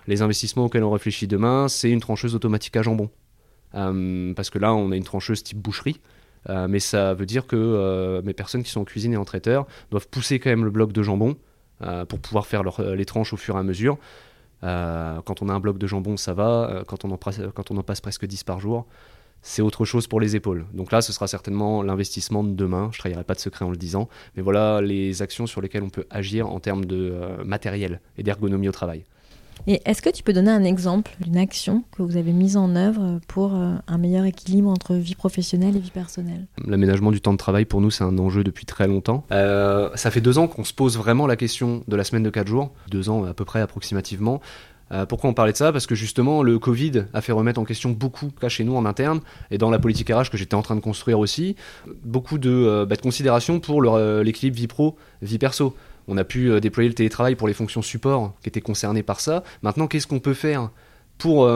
les 0.08 0.22
investissements 0.22 0.66
auxquels 0.66 0.84
on 0.84 0.92
réfléchit 0.92 1.28
demain, 1.28 1.68
c'est 1.68 1.90
une 1.90 2.00
trancheuse 2.00 2.36
automatique 2.36 2.76
à 2.78 2.84
jambon. 2.84 3.10
parce 3.72 4.50
que 4.50 4.60
là, 4.60 4.74
on 4.74 4.92
a 4.92 4.96
une 4.96 5.04
trancheuse 5.04 5.44
type 5.44 5.58
boucherie. 5.58 6.00
mais 6.48 6.80
ça 6.80 7.14
veut 7.14 7.26
dire 7.26 7.48
que 7.48 8.22
mes 8.24 8.34
personnes 8.34 8.64
qui 8.64 8.70
sont 8.70 8.82
en 8.82 8.86
cuisine 8.86 9.14
et 9.14 9.18
en 9.18 9.26
traiteur 9.26 9.66
doivent 9.90 10.08
pousser 10.08 10.40
quand 10.40 10.52
même 10.52 10.64
le 10.64 10.72
bloc 10.72 10.92
de 10.94 11.02
jambon 11.02 11.36
pour 12.08 12.20
pouvoir 12.20 12.46
faire 12.46 12.64
les 12.64 13.06
tranches 13.06 13.34
au 13.34 13.38
fur 13.38 13.56
et 13.56 13.60
à 13.60 13.64
mesure. 13.64 13.98
Quand 14.62 15.42
on 15.42 15.50
a 15.50 15.54
un 15.54 15.60
bloc 15.60 15.78
de 15.78 15.88
jambon, 15.88 16.18
ça 16.18 16.34
va. 16.34 16.84
quand, 16.88 17.06
on 17.06 17.12
en, 17.12 17.18
quand 17.18 17.72
on 17.72 17.78
en 17.78 17.84
passe 17.84 18.02
presque 18.02 18.26
10 18.26 18.44
par 18.44 18.60
jour, 18.60 18.88
c'est 19.48 19.62
autre 19.62 19.86
chose 19.86 20.08
pour 20.08 20.20
les 20.20 20.36
épaules. 20.36 20.66
Donc 20.74 20.92
là, 20.92 21.02
ce 21.02 21.14
sera 21.14 21.28
certainement 21.28 21.84
l'investissement 21.84 22.44
de 22.44 22.50
demain. 22.56 22.90
Je 22.92 22.98
ne 22.98 23.00
trahirai 23.00 23.24
pas 23.24 23.36
de 23.36 23.40
secret 23.40 23.64
en 23.64 23.70
le 23.70 23.78
disant. 23.78 24.10
Mais 24.36 24.42
voilà 24.42 24.82
les 24.82 25.22
actions 25.22 25.46
sur 25.46 25.62
lesquelles 25.62 25.84
on 25.84 25.90
peut 25.90 26.08
agir 26.10 26.50
en 26.50 26.60
termes 26.60 26.84
de 26.84 27.12
euh, 27.14 27.44
matériel 27.44 28.02
et 28.18 28.24
d'ergonomie 28.24 28.68
au 28.68 28.72
travail. 28.72 29.06
Et 29.68 29.82
est-ce 29.86 30.02
que 30.02 30.10
tu 30.10 30.24
peux 30.24 30.34
donner 30.34 30.52
un 30.52 30.64
exemple 30.64 31.12
d'une 31.20 31.38
action 31.38 31.84
que 31.96 32.04
vous 32.04 32.18
avez 32.18 32.32
mise 32.32 32.58
en 32.58 32.76
œuvre 32.76 33.20
pour 33.28 33.56
euh, 33.56 33.74
un 33.88 33.98
meilleur 33.98 34.26
équilibre 34.26 34.70
entre 34.70 34.96
vie 34.96 35.16
professionnelle 35.16 35.76
et 35.76 35.80
vie 35.80 35.92
personnelle? 35.92 36.46
L'aménagement 36.66 37.12
du 37.12 37.22
temps 37.22 37.34
de 37.34 37.38
travail, 37.38 37.66
pour 37.66 37.82
nous, 37.82 37.92
c'est 37.92 38.04
un 38.04 38.18
enjeu 38.18 38.44
depuis 38.44 38.66
très 38.66 38.88
longtemps. 38.88 39.26
Euh, 39.32 39.90
ça 39.96 40.12
fait 40.12 40.22
deux 40.22 40.38
ans 40.38 40.48
qu'on 40.48 40.64
se 40.64 40.74
pose 40.74 40.98
vraiment 40.98 41.28
la 41.28 41.36
question 41.36 41.84
de 41.88 41.96
la 41.96 42.04
semaine 42.04 42.24
de 42.24 42.30
quatre 42.30 42.48
jours, 42.48 42.72
deux 42.90 43.10
ans 43.10 43.24
à 43.26 43.34
peu 43.34 43.46
près 43.46 43.62
approximativement. 43.62 44.42
Euh, 44.92 45.06
pourquoi 45.06 45.30
on 45.30 45.34
parlait 45.34 45.52
de 45.52 45.58
ça? 45.58 45.72
Parce 45.72 45.88
que 45.88 45.96
justement, 45.96 46.44
le 46.44 46.60
Covid 46.60 47.06
a 47.14 47.22
fait 47.22 47.32
remettre 47.32 47.60
en 47.60 47.66
question 47.66 47.92
beaucoup, 47.92 48.30
là 48.42 48.50
chez 48.50 48.64
nous 48.64 48.76
en 48.76 48.86
interne, 48.86 49.20
et 49.52 49.58
dans 49.58 49.70
la 49.70 49.80
politique 49.80 50.10
RH 50.10 50.30
que 50.30 50.38
j'étais 50.38 50.56
en 50.56 50.62
train 50.62 50.76
de 50.76 50.82
construire 50.82 51.20
aussi, 51.20 51.56
beaucoup 52.04 52.38
de, 52.38 52.52
euh, 52.52 52.86
bah, 52.86 52.96
pour 52.96 53.82
l'équilibre 54.22 54.58
vie 54.58 54.68
pro, 54.68 54.96
vie 55.22 55.38
perso. 55.40 55.76
On 56.08 56.18
a 56.18 56.24
pu 56.24 56.60
déployer 56.62 56.90
le 56.90 56.96
télétravail 56.96 57.36
pour 57.36 57.48
les 57.48 57.54
fonctions 57.54 57.82
support 57.82 58.34
qui 58.42 58.50
étaient 58.50 58.62
concernées 58.62 59.04
par 59.04 59.20
ça. 59.20 59.44
Maintenant, 59.64 59.88
qu'est-ce 59.88 60.08
qu'on 60.08 60.20
peut 60.20 60.34
faire 60.34 60.70
pour, 61.18 61.50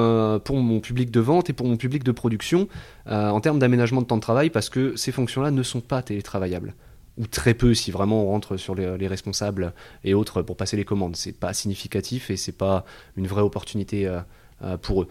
pour 0.44 0.56
mon 0.58 0.80
public 0.80 1.12
de 1.12 1.20
vente 1.20 1.50
et 1.50 1.54
pour 1.54 1.68
mon 1.68 1.78
public 1.78 2.04
de 2.04 2.12
production 2.12 2.68
en 3.06 3.40
termes 3.42 3.60
d'aménagement 3.60 4.02
de 4.02 4.08
temps 4.08 4.16
de 4.16 4.22
travail? 4.22 4.50
Parce 4.50 4.70
que 4.70 4.96
ces 4.96 5.12
fonctions-là 5.12 5.52
ne 5.52 5.62
sont 5.62 5.82
pas 5.82 6.02
télétravaillables 6.02 6.74
ou 7.20 7.28
très 7.28 7.54
peu 7.54 7.74
si 7.76 7.92
vraiment 7.92 8.24
on 8.24 8.28
rentre 8.28 8.58
sur 8.58 8.74
les, 8.74 9.08
responsables 9.08 9.74
et 10.04 10.14
autres 10.14 10.42
pour 10.42 10.56
passer 10.58 10.78
les 10.78 10.86
commandes. 10.86 11.16
C'est 11.16 11.38
pas 11.38 11.54
significatif 11.54 12.32
et 12.32 12.38
c'est 12.38 12.54
pas 12.54 12.86
une 13.18 13.28
vraie 13.28 13.42
opportunité 13.42 14.08
euh, 14.08 14.20
euh, 14.64 14.78
pour 14.78 15.04
eux. 15.04 15.08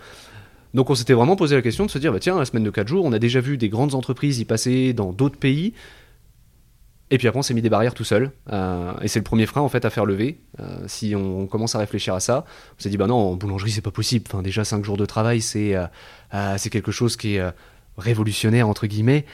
Donc 0.75 0.91
on 0.91 0.95
s'était 0.95 1.13
vraiment 1.13 1.37
posé 1.37 1.55
la 1.55 1.63
question 1.63 1.87
de 1.87 1.91
se 1.91 1.99
dire, 1.99 2.13
bah 2.13 2.19
tiens, 2.19 2.39
la 2.39 2.45
semaine 2.45 2.65
de 2.65 2.71
4 2.71 2.89
jours, 2.89 3.05
on 3.05 3.13
a 3.13 3.19
déjà 3.19 3.41
vu 3.41 3.57
des 3.59 3.69
grandes 3.69 3.95
entreprises 3.95 4.39
y 4.39 4.45
passer 4.45 4.93
dans 4.93 5.13
d'autres 5.13 5.39
pays. 5.39 5.75
Et 7.11 7.19
puis 7.19 7.27
après, 7.27 7.39
on 7.39 7.43
s'est 7.43 7.55
mis 7.55 7.63
des 7.63 7.71
barrières 7.71 7.95
tout 7.95 8.05
seul. 8.05 8.33
Euh, 8.53 8.93
et 9.01 9.09
c'est 9.09 9.19
le 9.19 9.25
premier 9.25 9.47
frein 9.47 9.61
en 9.61 9.69
fait 9.69 9.85
à 9.85 9.91
faire 9.91 10.05
lever. 10.05 10.41
Euh, 10.61 10.65
si 10.87 11.15
on, 11.17 11.47
commence 11.47 11.75
à 11.75 11.79
réfléchir 11.79 12.15
à 12.15 12.21
ça, 12.21 12.45
on 12.79 12.83
s'est 12.83 12.91
dit 12.91 12.97
bah 12.97 13.07
non, 13.07 13.17
en 13.17 13.37
boulangerie 13.37 13.71
c'est 13.71 13.81
pas 13.81 13.91
possible. 13.91 14.27
Enfin 14.29 14.43
déjà 14.43 14.65
5 14.65 14.85
jours 14.85 14.97
de 14.97 15.07
travail, 15.07 15.41
c'est 15.41 15.75
euh, 15.75 16.59
c'est 16.59 16.71
quelque 16.71 16.93
chose 16.93 17.17
qui 17.17 17.37
est 17.37 17.53
révolutionnaire 17.97 18.69
entre 18.69 18.87
guillemets. 18.87 19.25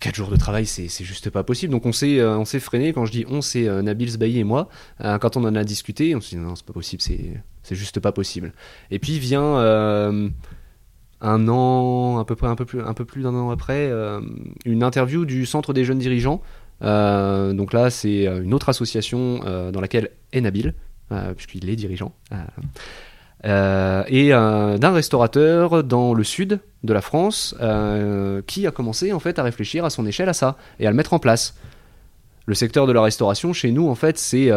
4 0.00 0.16
jours 0.16 0.30
de 0.30 0.36
travail, 0.36 0.66
c'est 0.66 0.88
juste 1.04 1.30
pas 1.30 1.44
possible. 1.44 1.70
Donc 1.70 1.86
on 1.86 1.92
s'est 1.92 2.20
on 2.24 2.44
freiné. 2.44 2.92
Quand 2.92 3.06
je 3.06 3.12
dis 3.12 3.24
on, 3.28 3.40
c'est 3.40 3.68
Nabil 3.82 4.10
Zbaï 4.10 4.40
et 4.40 4.44
moi. 4.44 4.68
quand 4.98 5.36
on 5.36 5.44
en 5.44 5.54
a 5.54 5.62
discuté, 5.62 6.16
on 6.16 6.20
s'est 6.20 6.34
dit 6.36 6.42
non, 6.42 6.56
c'est 6.56 6.66
pas 6.66 6.72
possible, 6.72 7.00
c'est 7.00 7.76
juste 7.76 8.00
pas 8.00 8.10
possible. 8.10 8.52
Et 8.90 8.98
puis 8.98 9.20
vient 9.20 9.60
un 11.24 11.48
an, 11.48 12.18
à 12.18 12.24
peu 12.24 12.34
près 12.34 12.48
un 12.48 12.56
peu 12.56 12.64
plus, 12.64 12.82
plus 13.06 13.22
d'un 13.22 13.34
an 13.34 13.50
après, 13.50 13.92
une 14.64 14.82
interview 14.82 15.24
du 15.24 15.46
Centre 15.46 15.72
des 15.72 15.84
jeunes 15.84 16.00
dirigeants 16.00 16.42
donc 16.82 17.72
là, 17.72 17.90
c'est 17.90 18.26
euh, 18.26 18.42
une 18.42 18.54
autre 18.54 18.68
association 18.68 19.40
euh, 19.44 19.70
dans 19.70 19.80
laquelle 19.80 20.10
est 20.32 20.40
Nabil, 20.40 20.74
puisqu'il 21.36 21.68
est 21.68 21.76
dirigeant. 21.76 22.14
et 23.44 24.28
d'un 24.30 24.92
restaurateur 24.92 25.84
dans 25.84 26.14
le 26.14 26.24
sud 26.24 26.60
de 26.84 26.92
la 26.94 27.02
France 27.02 27.54
qui 28.46 28.66
a 28.66 28.70
commencé 28.70 29.12
en 29.12 29.18
fait 29.18 29.38
à 29.38 29.42
réfléchir 29.42 29.84
à 29.84 29.90
son 29.90 30.06
échelle 30.06 30.30
à 30.30 30.32
ça 30.32 30.56
et 30.80 30.86
à 30.86 30.90
le 30.90 30.96
mettre 30.96 31.12
en 31.12 31.18
place. 31.18 31.54
Le 32.46 32.54
secteur 32.54 32.86
de 32.86 32.92
la 32.92 33.02
restauration 33.02 33.52
chez 33.52 33.72
nous 33.72 33.88
en 33.88 33.94
fait 33.94 34.16
c'est 34.16 34.48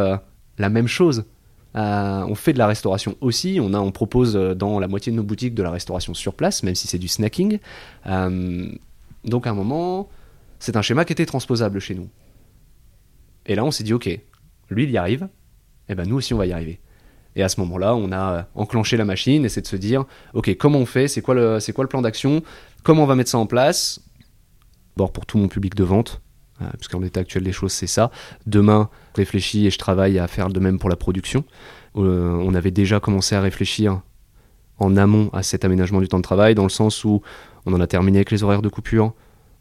la 0.57 0.69
même 0.69 0.87
chose. 0.87 1.25
on 1.73 2.35
fait 2.35 2.53
de 2.53 2.57
la 2.57 2.67
restauration 2.67 3.17
aussi. 3.19 3.59
On, 3.61 3.73
a, 3.73 3.79
on 3.79 3.91
propose 3.91 4.35
dans 4.35 4.79
la 4.79 4.87
moitié 4.87 5.11
de 5.11 5.17
nos 5.17 5.23
boutiques 5.23 5.55
de 5.55 5.63
la 5.63 5.71
restauration 5.71 6.13
sur 6.13 6.35
place, 6.35 6.63
même 6.63 6.75
si 6.75 6.87
c'est 6.87 6.99
du 6.99 7.09
snacking. 7.09 7.59
donc 8.05 9.45
à 9.45 9.49
un 9.49 9.53
moment, 9.53 10.07
c'est 10.65 10.77
un 10.77 10.81
schéma 10.81 11.05
qui 11.05 11.13
était 11.13 11.27
transposable 11.27 11.79
chez 11.79 11.93
nous. 11.93 12.09
Et 13.45 13.53
là, 13.53 13.63
on 13.63 13.69
s'est 13.69 13.83
dit, 13.83 13.93
ok, 13.93 14.09
lui, 14.71 14.83
il 14.85 14.89
y 14.89 14.97
arrive, 14.97 15.23
et 15.87 15.91
eh 15.91 15.95
ben 15.95 16.07
nous 16.07 16.15
aussi, 16.15 16.33
on 16.33 16.37
va 16.37 16.47
y 16.47 16.53
arriver. 16.53 16.79
Et 17.35 17.43
à 17.43 17.49
ce 17.49 17.59
moment-là, 17.59 17.95
on 17.95 18.11
a 18.11 18.31
euh, 18.33 18.41
enclenché 18.55 18.97
la 18.97 19.05
machine 19.05 19.45
et 19.45 19.49
c'est 19.49 19.61
de 19.61 19.67
se 19.67 19.75
dire, 19.75 20.05
ok, 20.33 20.55
comment 20.57 20.79
on 20.79 20.87
fait? 20.87 21.07
C'est 21.07 21.21
quoi 21.21 21.35
le, 21.35 21.87
plan 21.87 22.01
d'action? 22.01 22.41
Comment 22.81 23.03
on 23.03 23.05
va 23.05 23.13
mettre 23.13 23.29
ça 23.29 23.37
en 23.37 23.45
place? 23.45 24.01
Bon, 24.97 25.07
pour 25.07 25.27
tout 25.27 25.37
mon 25.37 25.49
public 25.49 25.75
de 25.75 25.83
vente, 25.83 26.21
euh, 26.63 26.65
puisqu'en 26.79 26.99
l'état 26.99 27.19
actuel 27.19 27.43
des 27.43 27.51
choses, 27.51 27.71
c'est 27.71 27.85
ça. 27.85 28.09
Demain, 28.47 28.89
je 29.13 29.21
réfléchis 29.21 29.67
et 29.67 29.69
je 29.69 29.77
travaille 29.77 30.17
à 30.17 30.27
faire 30.27 30.49
de 30.49 30.59
même 30.59 30.79
pour 30.79 30.89
la 30.89 30.95
production. 30.95 31.43
Euh, 31.97 32.31
on 32.41 32.55
avait 32.55 32.71
déjà 32.71 32.99
commencé 32.99 33.35
à 33.35 33.41
réfléchir 33.41 34.01
en 34.79 34.97
amont 34.97 35.29
à 35.31 35.43
cet 35.43 35.63
aménagement 35.63 36.01
du 36.01 36.07
temps 36.07 36.17
de 36.17 36.23
travail, 36.23 36.55
dans 36.55 36.63
le 36.63 36.69
sens 36.69 37.03
où 37.03 37.21
on 37.67 37.73
en 37.73 37.81
a 37.81 37.85
terminé 37.85 38.17
avec 38.17 38.31
les 38.31 38.41
horaires 38.41 38.63
de 38.63 38.69
coupure, 38.69 39.13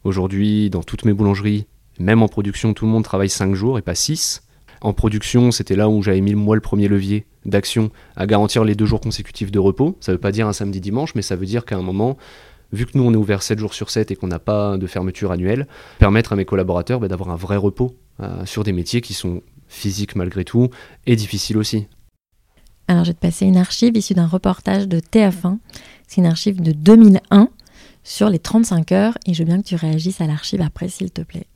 Aujourd'hui, 0.05 0.69
dans 0.69 0.83
toutes 0.83 1.07
mes 1.07 1.15
boulangeries, 1.15 1.67
même 1.99 2.23
en 2.23 2.29
production, 2.29 2.75
tout 2.75 2.85
le 2.85 2.91
monde 2.91 3.05
travaille 3.05 3.31
5 3.31 3.55
jours 3.55 3.79
et 3.79 3.83
pas 3.83 3.95
6. 3.95 4.43
En 4.83 4.93
production, 4.93 5.51
c'était 5.51 5.77
là 5.77 5.89
où 5.89 6.03
j'avais 6.03 6.21
mis 6.21 6.35
moi 6.35 6.55
le 6.57 6.61
premier 6.61 6.89
levier 6.89 7.25
d'action 7.47 7.91
à 8.15 8.27
garantir 8.27 8.65
les 8.65 8.75
deux 8.75 8.85
jours 8.85 9.01
consécutifs 9.01 9.51
de 9.51 9.59
repos. 9.59 9.97
Ça 10.01 10.13
ne 10.13 10.17
veut 10.17 10.21
pas 10.21 10.31
dire 10.31 10.47
un 10.47 10.53
samedi-dimanche, 10.53 11.15
mais 11.15 11.23
ça 11.23 11.37
veut 11.37 11.47
dire 11.47 11.65
qu'à 11.65 11.77
un 11.77 11.83
moment, 11.83 12.19
vu 12.71 12.85
que 12.85 12.99
nous 12.99 13.05
on 13.05 13.15
est 13.15 13.17
ouvert 13.17 13.43
7 13.43 13.59
jours 13.59 13.73
sur 13.73 13.89
7 13.89 14.11
et 14.11 14.17
qu'on 14.17 14.27
n'a 14.27 14.39
pas 14.39 14.77
de 14.77 14.87
fermeture 14.87 15.33
annuelle, 15.33 15.67
permettre 15.99 16.35
à 16.35 16.37
mes 16.37 16.45
collaborateurs 16.45 17.01
bah, 17.01 17.09
d'avoir 17.09 17.31
un 17.31 17.37
vrai 17.37 17.57
repos 17.57 17.97
euh, 18.21 18.45
sur 18.45 18.63
des 18.63 18.73
métiers 18.73 19.01
qui 19.01 19.15
sont 19.15 19.41
physiques 19.69 20.17
malgré 20.17 20.45
tout 20.45 20.69
et 21.07 21.17
difficiles 21.17 21.57
aussi. 21.57 21.87
Alors 22.89 23.05
je 23.05 23.11
vais 23.11 23.15
te 23.15 23.21
passer 23.21 23.47
une 23.47 23.57
archive 23.57 23.97
issue 23.97 24.13
d'un 24.13 24.27
reportage 24.27 24.87
de 24.87 25.01
TF1. 25.01 25.57
C'est 26.07 26.21
une 26.21 26.27
archive 26.27 26.61
de 26.61 26.73
2001 26.73 27.49
sur 28.05 28.29
les 28.29 28.39
35 28.39 28.93
heures 28.93 29.19
et 29.27 29.35
je 29.35 29.41
veux 29.41 29.47
bien 29.47 29.61
que 29.61 29.67
tu 29.67 29.75
réagisses 29.75 30.21
à 30.21 30.27
l'archive 30.27 30.61
après 30.61 30.89
s'il 30.89 31.11
te 31.11 31.23
plaît. 31.23 31.47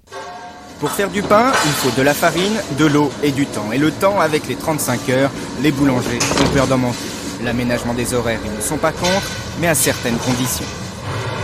Pour 0.81 0.91
faire 0.91 1.11
du 1.11 1.23
pain, 1.23 1.53
il 1.65 1.73
faut 1.73 1.97
de 1.97 2.03
la 2.03 2.15
farine, 2.15 2.55
de 2.79 2.87
l'eau 2.87 3.11
et 3.23 3.33
du 3.33 3.47
temps. 3.47 3.73
Et 3.73 3.79
le 3.79 3.91
temps, 3.91 4.21
avec 4.21 4.49
les 4.49 4.55
35 4.55 5.09
heures, 5.09 5.31
les 5.61 5.73
boulangers 5.73 6.19
ont 6.41 6.55
peur 6.55 6.67
d'en 6.67 6.79
manquer. 6.79 6.99
L'aménagement 7.45 7.95
des 7.95 8.15
horaires, 8.15 8.41
ils 8.45 8.57
ne 8.57 8.61
sont 8.61 8.79
pas 8.79 8.93
contre, 8.93 9.31
mais 9.61 9.69
à 9.69 9.75
certaines 9.75 10.19
conditions. 10.19 10.65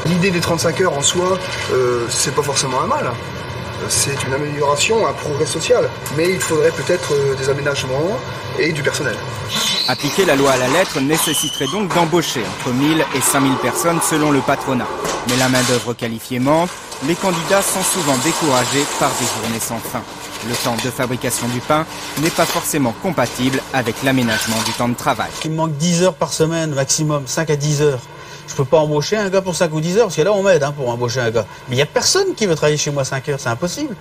L'idée 0.07 0.31
des 0.31 0.41
35 0.41 0.81
heures 0.83 0.97
en 0.97 1.03
soi, 1.03 1.39
euh, 1.73 2.07
c'est 2.09 2.35
pas 2.35 2.43
forcément 2.43 2.81
un 2.81 2.87
mal 2.87 3.11
c'est 3.89 4.23
une 4.27 4.35
amélioration, 4.35 5.07
un 5.07 5.13
progrès 5.13 5.47
social. 5.47 5.89
Mais 6.17 6.31
il 6.31 6.41
faudrait 6.41 6.71
peut-être 6.71 7.13
euh, 7.13 7.35
des 7.35 7.49
aménagements 7.49 8.19
et 8.59 8.73
du 8.73 8.83
personnel. 8.83 9.17
Appliquer 9.89 10.25
la 10.25 10.37
loi 10.37 10.53
à 10.53 10.57
la 10.57 10.69
lettre 10.69 11.01
nécessiterait 11.01 11.67
donc 11.73 11.95
d'embaucher 11.95 12.43
entre 12.59 12.73
1000 12.73 13.05
et 13.15 13.21
5000 13.21 13.57
personnes 13.57 14.01
selon 14.01 14.31
le 14.31 14.41
patronat. 14.41 14.87
Mais 15.29 15.37
la 15.37 15.49
main-d'œuvre 15.49 15.95
qualifiée 15.95 16.39
manque, 16.39 16.71
les 17.07 17.15
candidats 17.15 17.63
sont 17.63 17.83
souvent 17.83 18.17
découragés 18.25 18.85
par 18.99 19.11
des 19.11 19.27
journées 19.27 19.61
sans 19.61 19.79
fin. 19.79 20.03
Le 20.49 20.55
temps 20.55 20.77
de 20.85 20.91
fabrication 20.91 21.49
du 21.49 21.61
pain 21.61 21.87
n'est 22.21 22.31
pas 22.31 22.47
forcément 22.47 22.95
compatible 23.03 23.61
avec 23.73 24.03
l'aménagement 24.03 24.61
du 24.65 24.73
temps 24.73 24.89
de 24.89 24.95
travail. 24.95 25.31
Il 25.45 25.53
manque 25.53 25.77
10 25.77 26.03
heures 26.03 26.15
par 26.15 26.33
semaine 26.33 26.75
maximum, 26.75 27.25
5 27.27 27.51
à 27.51 27.57
10 27.57 27.83
heures. 27.83 28.01
Je 28.49 28.55
peux 28.55 28.65
pas 28.65 28.79
embaucher 28.79 29.17
un 29.17 29.29
gars 29.29 29.41
pour 29.41 29.55
5 29.55 29.73
ou 29.73 29.81
10 29.81 29.99
heures, 29.99 30.05
parce 30.05 30.17
que 30.17 30.23
là, 30.23 30.33
on 30.33 30.43
m'aide 30.43 30.63
hein, 30.63 30.73
pour 30.73 30.89
embaucher 30.89 31.21
un 31.21 31.31
gars. 31.31 31.47
Mais 31.69 31.75
il 31.75 31.77
n'y 31.77 31.83
a 31.83 31.87
personne 31.87 32.35
qui 32.35 32.47
veut 32.47 32.55
travailler 32.55 32.77
chez 32.77 32.91
moi 32.91 33.05
5 33.05 33.29
heures, 33.29 33.41
c'est 33.41 33.49
impossible. 33.49 33.97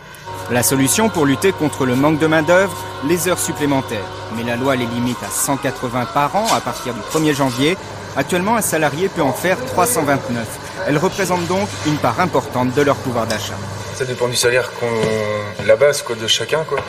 La 0.52 0.64
solution 0.64 1.10
pour 1.10 1.26
lutter 1.26 1.52
contre 1.54 1.86
le 1.86 1.96
manque 1.96 2.20
de 2.20 2.28
main-d'œuvre, 2.28 2.76
les 3.08 3.28
heures 3.28 3.40
supplémentaires. 3.40 4.06
Mais 4.36 4.44
la 4.44 4.56
loi 4.56 4.76
les 4.76 4.86
limite 4.86 5.18
à 5.24 5.30
180 5.30 6.06
par 6.14 6.36
an 6.36 6.46
à 6.54 6.60
partir 6.60 6.94
du 6.94 7.00
1er 7.00 7.34
janvier. 7.34 7.78
Actuellement, 8.16 8.58
un 8.58 8.62
salarié 8.62 9.10
peut 9.10 9.22
en 9.22 9.34
faire 9.34 9.58
329. 9.66 10.46
Elles 10.88 10.98
représentent 10.98 11.48
donc 11.48 11.68
une 11.88 11.98
part 11.98 12.20
importante 12.20 12.74
de 12.74 12.82
leur 12.82 12.98
pouvoir 12.98 13.26
d'achat. 13.26 13.56
Ça 13.96 14.06
dépend 14.06 14.28
du 14.28 14.36
salaire 14.36 14.70
qu'on. 14.80 15.66
la 15.66 15.76
base 15.76 16.02
quoi, 16.02 16.16
de 16.16 16.28
chacun. 16.28 16.64
Quoi. 16.66 16.80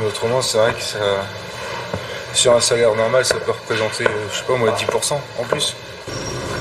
Mais 0.00 0.06
autrement, 0.06 0.42
c'est 0.42 0.58
vrai 0.58 0.74
que 0.74 0.82
ça. 0.82 0.98
Sur 2.34 2.54
un 2.54 2.60
salaire 2.60 2.94
normal, 2.94 3.24
ça 3.24 3.36
peut 3.36 3.52
représenter, 3.52 4.04
je 4.30 4.36
sais 4.36 4.44
pas 4.44 4.56
moi, 4.56 4.70
10% 4.70 5.14
en 5.38 5.44
plus. 5.44 5.74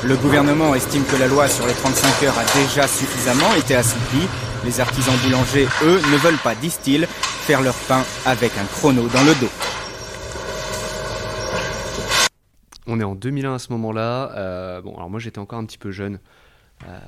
Le 0.08 0.16
gouvernement 0.18 0.76
estime 0.76 1.04
que 1.04 1.16
la 1.16 1.26
loi 1.26 1.48
sur 1.48 1.66
les 1.66 1.74
35 1.74 2.28
heures 2.28 2.38
a 2.38 2.46
déjà 2.62 2.88
suffisamment 2.88 3.56
été 3.56 3.74
assouplie. 3.74 4.28
Les 4.64 4.80
artisans 4.80 5.16
boulangers, 5.24 5.66
eux, 5.82 5.96
ne 5.98 6.18
veulent 6.18 6.38
pas, 6.44 6.54
disent-ils, 6.54 7.08
faire 7.08 7.64
leur 7.64 7.74
pain 7.88 8.04
avec 8.24 8.56
un 8.60 8.66
chrono 8.66 9.08
dans 9.08 9.24
le 9.24 9.34
dos. 9.42 9.50
On 12.86 13.00
est 13.00 13.04
en 13.04 13.16
2001 13.16 13.56
à 13.56 13.58
ce 13.58 13.72
moment-là. 13.72 14.32
Euh, 14.36 14.82
bon, 14.82 14.96
alors 14.96 15.10
moi 15.10 15.20
j'étais 15.20 15.40
encore 15.40 15.58
un 15.58 15.66
petit 15.66 15.80
peu 15.80 15.90
jeune, 15.90 16.20
euh, 16.88 17.00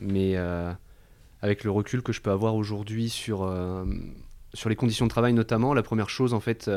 mais 0.00 0.32
euh, 0.36 0.72
avec 1.42 1.62
le 1.62 1.70
recul 1.70 2.00
que 2.00 2.14
je 2.14 2.22
peux 2.22 2.30
avoir 2.30 2.54
aujourd'hui 2.54 3.10
sur, 3.10 3.54
sur 4.54 4.70
les 4.70 4.76
conditions 4.76 5.04
de 5.04 5.10
travail 5.10 5.34
notamment, 5.34 5.74
la 5.74 5.82
première 5.82 6.08
chose 6.08 6.32
en 6.32 6.40
fait 6.40 6.70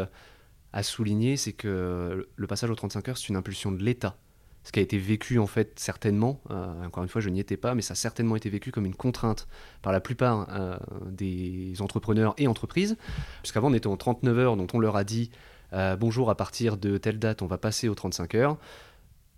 à 0.74 0.84
souligner, 0.84 1.38
c'est 1.38 1.54
que 1.54 2.28
le 2.36 2.48
passage 2.48 2.70
aux 2.70 2.76
35 2.76 3.08
heures, 3.08 3.18
c'est 3.18 3.30
une 3.30 3.38
impulsion 3.38 3.72
de 3.72 3.82
l'État 3.82 4.18
ce 4.64 4.72
qui 4.72 4.80
a 4.80 4.82
été 4.82 4.98
vécu 4.98 5.40
en 5.40 5.48
fait 5.48 5.80
certainement, 5.80 6.42
euh, 6.52 6.86
encore 6.86 7.04
une 7.04 7.10
fois 7.10 7.22
je 7.22 7.30
n'y 7.30 7.40
étais 7.40 7.58
pas, 7.58 7.76
mais 7.76 7.82
ça 7.82 7.94
a 7.94 7.96
certainement 7.96 8.36
été 8.36 8.50
vécu 8.50 8.72
comme 8.72 8.86
une 8.86 8.96
contrainte 8.96 9.48
par 9.82 9.94
la 9.94 10.00
plupart 10.00 10.48
euh, 10.52 10.78
des 11.10 11.74
entrepreneurs 11.80 12.34
et 12.38 12.48
entreprises, 12.48 12.98
puisqu'avant 13.42 13.70
on 13.70 13.74
était 13.74 13.88
en 13.88 13.98
39 13.98 14.38
heures, 14.38 14.58
donc 14.58 14.74
on 14.74 14.80
leur 14.80 14.96
a 14.96 15.04
dit 15.04 15.32
euh, 15.74 15.96
bonjour 15.96 16.30
à 16.30 16.36
partir 16.36 16.78
de 16.78 16.98
telle 16.98 17.20
date 17.20 17.42
on 17.42 17.48
va 17.48 17.58
passer 17.58 17.90
aux 17.90 17.96
35 17.96 18.36
heures. 18.36 18.58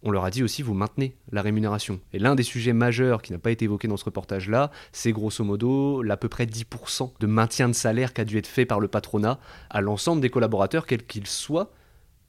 On 0.04 0.10
leur 0.10 0.26
a 0.26 0.32
dit 0.32 0.42
aussi 0.42 0.64
vous 0.64 0.74
maintenez 0.74 1.16
la 1.32 1.44
rémunération. 1.44 2.00
Et 2.12 2.18
l'un 2.18 2.34
des 2.34 2.42
sujets 2.42 2.74
majeurs 2.74 3.22
qui 3.22 3.34
n'a 3.34 3.38
pas 3.38 3.52
été 3.52 3.66
évoqué 3.66 3.88
dans 3.88 3.98
ce 3.98 4.06
reportage-là, 4.06 4.72
c'est 4.92 5.12
grosso 5.12 5.44
modo 5.44 6.02
l'à 6.02 6.18
peu 6.18 6.28
près 6.28 6.46
10% 6.46 7.12
de 7.20 7.28
maintien 7.28 7.68
de 7.68 7.74
salaire 7.74 8.12
qui 8.12 8.22
a 8.22 8.26
dû 8.26 8.40
être 8.40 8.48
fait 8.48 8.66
par 8.66 8.80
le 8.80 8.88
patronat 8.88 9.40
à 9.70 9.80
l'ensemble 9.82 10.20
des 10.20 10.32
collaborateurs, 10.32 10.88
quels 10.88 11.06
qu'ils 11.06 11.28
soient, 11.28 11.72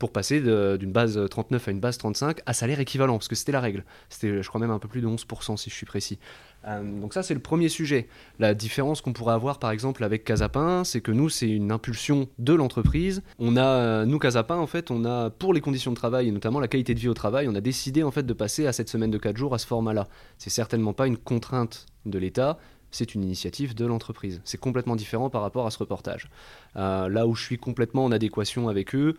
pour 0.02 0.10
passer 0.10 0.40
d'une 0.40 0.90
base 0.90 1.16
39 1.30 1.68
à 1.68 1.70
une 1.70 1.78
base 1.78 1.96
35 1.96 2.40
à 2.44 2.52
salaire 2.54 2.80
équivalent, 2.80 3.18
parce 3.18 3.28
que 3.28 3.36
c'était 3.36 3.52
la 3.52 3.60
règle. 3.60 3.84
C'était, 4.08 4.42
je 4.42 4.48
crois 4.48 4.60
même 4.60 4.72
un 4.72 4.80
peu 4.80 4.88
plus 4.88 5.00
de 5.00 5.06
11% 5.06 5.56
si 5.56 5.70
je 5.70 5.74
suis 5.76 5.86
précis. 5.86 6.18
Euh, 6.66 6.82
donc 7.00 7.14
ça, 7.14 7.22
c'est 7.22 7.34
le 7.34 7.40
premier 7.40 7.68
sujet. 7.68 8.08
La 8.40 8.52
différence 8.52 9.00
qu'on 9.00 9.12
pourrait 9.12 9.34
avoir, 9.34 9.60
par 9.60 9.70
exemple, 9.70 10.02
avec 10.02 10.24
Casapin, 10.24 10.82
c'est 10.82 11.00
que 11.02 11.12
nous, 11.12 11.28
c'est 11.28 11.48
une 11.48 11.70
impulsion 11.70 12.28
de 12.40 12.52
l'entreprise. 12.52 13.22
On 13.38 13.56
a, 13.56 14.04
nous, 14.04 14.18
Casapin, 14.18 14.56
en 14.56 14.66
fait, 14.66 14.90
on 14.90 15.04
a, 15.04 15.30
pour 15.30 15.54
les 15.54 15.60
conditions 15.60 15.92
de 15.92 15.96
travail, 15.96 16.26
et 16.26 16.32
notamment 16.32 16.58
la 16.58 16.66
qualité 16.66 16.94
de 16.94 16.98
vie 16.98 17.08
au 17.08 17.14
travail, 17.14 17.46
on 17.46 17.54
a 17.54 17.60
décidé, 17.60 18.02
en 18.02 18.10
fait, 18.10 18.24
de 18.24 18.32
passer 18.32 18.66
à 18.66 18.72
cette 18.72 18.88
semaine 18.88 19.12
de 19.12 19.18
4 19.18 19.36
jours 19.36 19.54
à 19.54 19.58
ce 19.58 19.68
format-là. 19.68 20.08
C'est 20.36 20.50
certainement 20.50 20.94
pas 20.94 21.06
une 21.06 21.16
contrainte 21.16 21.86
de 22.06 22.18
l'État, 22.18 22.58
c'est 22.92 23.14
une 23.14 23.22
initiative 23.24 23.74
de 23.74 23.86
l'entreprise. 23.86 24.40
C'est 24.44 24.58
complètement 24.58 24.96
différent 24.96 25.30
par 25.30 25.42
rapport 25.42 25.66
à 25.66 25.70
ce 25.70 25.78
reportage. 25.78 26.28
Euh, 26.76 27.08
là 27.08 27.26
où 27.26 27.34
je 27.34 27.42
suis 27.42 27.58
complètement 27.58 28.04
en 28.04 28.12
adéquation 28.12 28.68
avec 28.68 28.94
eux, 28.94 29.16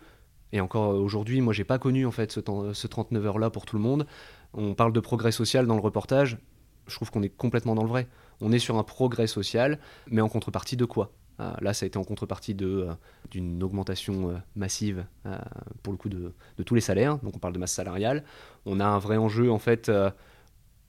et 0.54 0.60
encore 0.60 0.94
aujourd'hui, 0.94 1.40
moi, 1.40 1.52
j'ai 1.52 1.64
pas 1.64 1.80
connu 1.80 2.06
en 2.06 2.12
fait 2.12 2.30
ce, 2.30 2.40
ce 2.72 2.86
39 2.86 3.26
heures 3.26 3.38
là 3.40 3.50
pour 3.50 3.66
tout 3.66 3.74
le 3.74 3.82
monde. 3.82 4.06
On 4.52 4.74
parle 4.74 4.92
de 4.92 5.00
progrès 5.00 5.32
social 5.32 5.66
dans 5.66 5.74
le 5.74 5.80
reportage. 5.80 6.38
Je 6.86 6.94
trouve 6.94 7.10
qu'on 7.10 7.24
est 7.24 7.28
complètement 7.28 7.74
dans 7.74 7.82
le 7.82 7.88
vrai. 7.88 8.06
On 8.40 8.52
est 8.52 8.60
sur 8.60 8.78
un 8.78 8.84
progrès 8.84 9.26
social, 9.26 9.80
mais 10.12 10.20
en 10.20 10.28
contrepartie 10.28 10.76
de 10.76 10.84
quoi? 10.84 11.10
Ah, 11.40 11.56
Là, 11.60 11.74
ça 11.74 11.82
a 11.82 11.86
été 11.88 11.98
en 11.98 12.04
contrepartie 12.04 12.56
euh, 12.62 12.94
d'une 13.32 13.64
augmentation 13.64 14.30
euh, 14.30 14.34
massive 14.54 15.04
euh, 15.26 15.36
pour 15.82 15.92
le 15.92 15.96
coup 15.96 16.08
de, 16.08 16.32
de, 16.56 16.62
tous 16.62 16.76
les 16.76 16.80
salaires. 16.80 17.18
Donc, 17.18 17.34
on 17.34 17.40
parle 17.40 17.54
de 17.54 17.58
masse 17.58 17.72
salariale. 17.72 18.22
On 18.64 18.78
a 18.78 18.86
un 18.86 19.00
vrai 19.00 19.16
enjeu 19.16 19.50
en 19.50 19.58
fait 19.58 19.90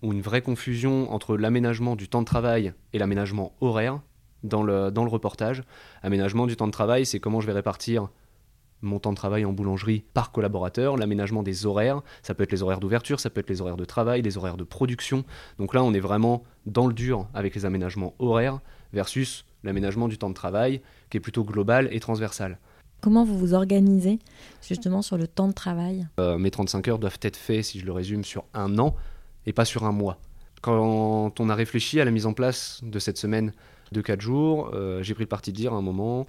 ou 0.03 0.13
une 0.13 0.21
vraie 0.21 0.43
confusion 0.43 1.11
entre 1.11 1.37
l'aménagement 1.37 1.95
du 1.95 2.07
temps 2.07 2.21
de 2.21 2.27
travail 2.27 2.71
et 2.93 2.99
l'aménagement 2.99 3.55
horaire 3.61 3.99
dans 4.43 4.61
le, 4.61 4.91
dans 4.91 5.03
le 5.03 5.09
reportage. 5.09 5.63
Aménagement 6.03 6.45
du 6.45 6.55
temps 6.55 6.67
de 6.67 6.71
travail, 6.71 7.07
c'est 7.07 7.19
comment 7.19 7.41
je 7.41 7.47
vais 7.47 7.53
répartir 7.53 8.09
mon 8.85 8.99
temps 8.99 9.11
de 9.11 9.17
travail 9.17 9.45
en 9.45 9.51
boulangerie 9.51 10.03
par 10.13 10.31
collaborateur, 10.31 10.97
l'aménagement 10.97 11.43
des 11.43 11.65
horaires, 11.65 12.01
ça 12.23 12.33
peut 12.33 12.43
être 12.43 12.51
les 12.51 12.63
horaires 12.63 12.79
d'ouverture, 12.79 13.19
ça 13.19 13.29
peut 13.29 13.39
être 13.41 13.49
les 13.49 13.61
horaires 13.61 13.77
de 13.77 13.85
travail, 13.85 14.21
les 14.21 14.37
horaires 14.37 14.57
de 14.57 14.63
production. 14.63 15.25
Donc 15.59 15.73
là, 15.73 15.83
on 15.83 15.93
est 15.93 15.99
vraiment 15.99 16.43
dans 16.65 16.87
le 16.87 16.93
dur 16.93 17.27
avec 17.33 17.55
les 17.55 17.65
aménagements 17.65 18.13
horaires 18.19 18.59
versus 18.93 19.45
l'aménagement 19.63 20.07
du 20.07 20.17
temps 20.17 20.29
de 20.29 20.35
travail 20.35 20.81
qui 21.09 21.17
est 21.17 21.19
plutôt 21.19 21.43
global 21.43 21.89
et 21.91 21.99
transversal. 21.99 22.59
Comment 23.01 23.23
vous 23.23 23.37
vous 23.37 23.53
organisez 23.53 24.19
justement 24.67 25.01
sur 25.01 25.17
le 25.17 25.27
temps 25.27 25.47
de 25.47 25.53
travail? 25.53 26.07
Euh, 26.19 26.37
mes 26.37 26.49
35 26.49 26.87
heures 26.87 26.99
doivent 26.99 27.19
être 27.21 27.37
faits, 27.37 27.63
si 27.63 27.79
je 27.79 27.85
le 27.85 27.91
résume, 27.91 28.23
sur 28.23 28.45
un 28.53 28.79
an 28.79 28.95
et 29.45 29.53
pas 29.53 29.65
sur 29.65 29.83
un 29.83 29.91
mois. 29.91 30.17
Quand 30.61 31.39
on 31.39 31.49
a 31.49 31.55
réfléchi 31.55 31.99
à 31.99 32.05
la 32.05 32.11
mise 32.11 32.25
en 32.25 32.33
place 32.33 32.81
de 32.83 32.97
cette 32.97 33.17
semaine 33.17 33.51
de 33.91 34.01
4 34.01 34.21
jours, 34.21 34.71
euh, 34.73 35.03
j'ai 35.03 35.13
pris 35.13 35.23
le 35.23 35.29
parti 35.29 35.51
de 35.51 35.57
dire 35.57 35.73
à 35.73 35.77
un 35.77 35.81
moment, 35.81 36.25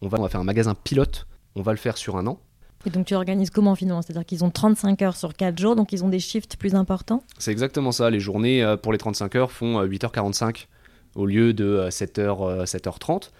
on 0.00 0.08
va, 0.08 0.18
on 0.18 0.22
va 0.22 0.28
faire 0.30 0.40
un 0.40 0.44
magasin 0.44 0.74
pilote, 0.74 1.26
on 1.56 1.62
va 1.62 1.72
le 1.72 1.78
faire 1.78 1.96
sur 1.96 2.16
un 2.16 2.26
an. 2.26 2.40
Et 2.86 2.90
donc 2.90 3.06
tu 3.06 3.14
organises 3.14 3.50
comment 3.50 3.74
finalement? 3.74 4.00
C'est-à-dire 4.02 4.24
qu'ils 4.24 4.42
ont 4.44 4.50
35 4.50 5.02
heures 5.02 5.16
sur 5.16 5.34
4 5.34 5.58
jours, 5.58 5.76
donc 5.76 5.92
ils 5.92 6.02
ont 6.04 6.08
des 6.08 6.18
shifts 6.20 6.56
plus 6.56 6.74
importants? 6.74 7.22
C'est 7.38 7.50
exactement 7.52 7.92
ça, 7.92 8.08
les 8.08 8.20
journées 8.20 8.62
euh, 8.62 8.76
pour 8.76 8.92
les 8.92 8.98
35 8.98 9.34
heures 9.36 9.52
font 9.52 9.78
euh, 9.80 9.86
8h45 9.86 10.66
au 11.14 11.26
lieu 11.26 11.52
de 11.52 11.64
euh, 11.64 11.88
7h, 11.90 12.18
euh, 12.48 12.64
7h30. 12.64 13.30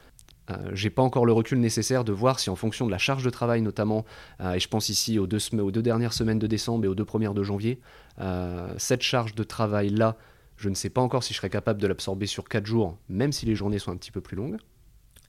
Euh, 0.51 0.57
j'ai 0.73 0.91
pas 0.91 1.03
encore 1.03 1.25
le 1.25 1.33
recul 1.33 1.59
nécessaire 1.61 2.05
de 2.05 2.13
voir 2.13 2.39
si 2.41 2.51
en 2.51 2.57
fonction 2.57 2.85
de 2.85 2.91
la 2.91 2.99
charge 2.99 3.23
de 3.25 3.31
travail 3.31 3.63
notamment, 3.63 4.05
euh, 4.41 4.53
et 4.55 4.61
je 4.61 4.69
pense 4.69 4.89
ici 4.89 5.19
aux 5.19 5.27
deux, 5.27 5.39
sem- 5.39 5.61
aux 5.61 5.71
deux 5.71 5.81
dernières 5.83 6.13
semaines 6.13 6.39
de 6.41 6.47
décembre 6.47 6.85
et 6.85 6.89
aux 6.89 6.95
deux 6.97 7.05
premières 7.07 7.33
de 7.35 7.43
janvier, 7.43 7.81
euh, 8.21 8.69
cette 8.77 9.03
charge 9.03 9.35
de 9.35 9.43
travail 9.45 9.89
là, 9.91 10.17
je 10.57 10.69
ne 10.69 10.75
sais 10.75 10.91
pas 10.91 11.01
encore 11.01 11.23
si 11.23 11.33
je 11.33 11.39
serais 11.39 11.49
capable 11.51 11.81
de 11.81 11.87
l'absorber 11.87 12.27
sur 12.27 12.47
4 12.49 12.67
jours, 12.67 12.99
même 13.09 13.33
si 13.33 13.47
les 13.47 13.55
journées 13.55 13.79
sont 13.79 13.93
un 13.93 13.97
petit 13.97 14.11
peu 14.11 14.21
plus 14.21 14.37
longues. 14.37 14.59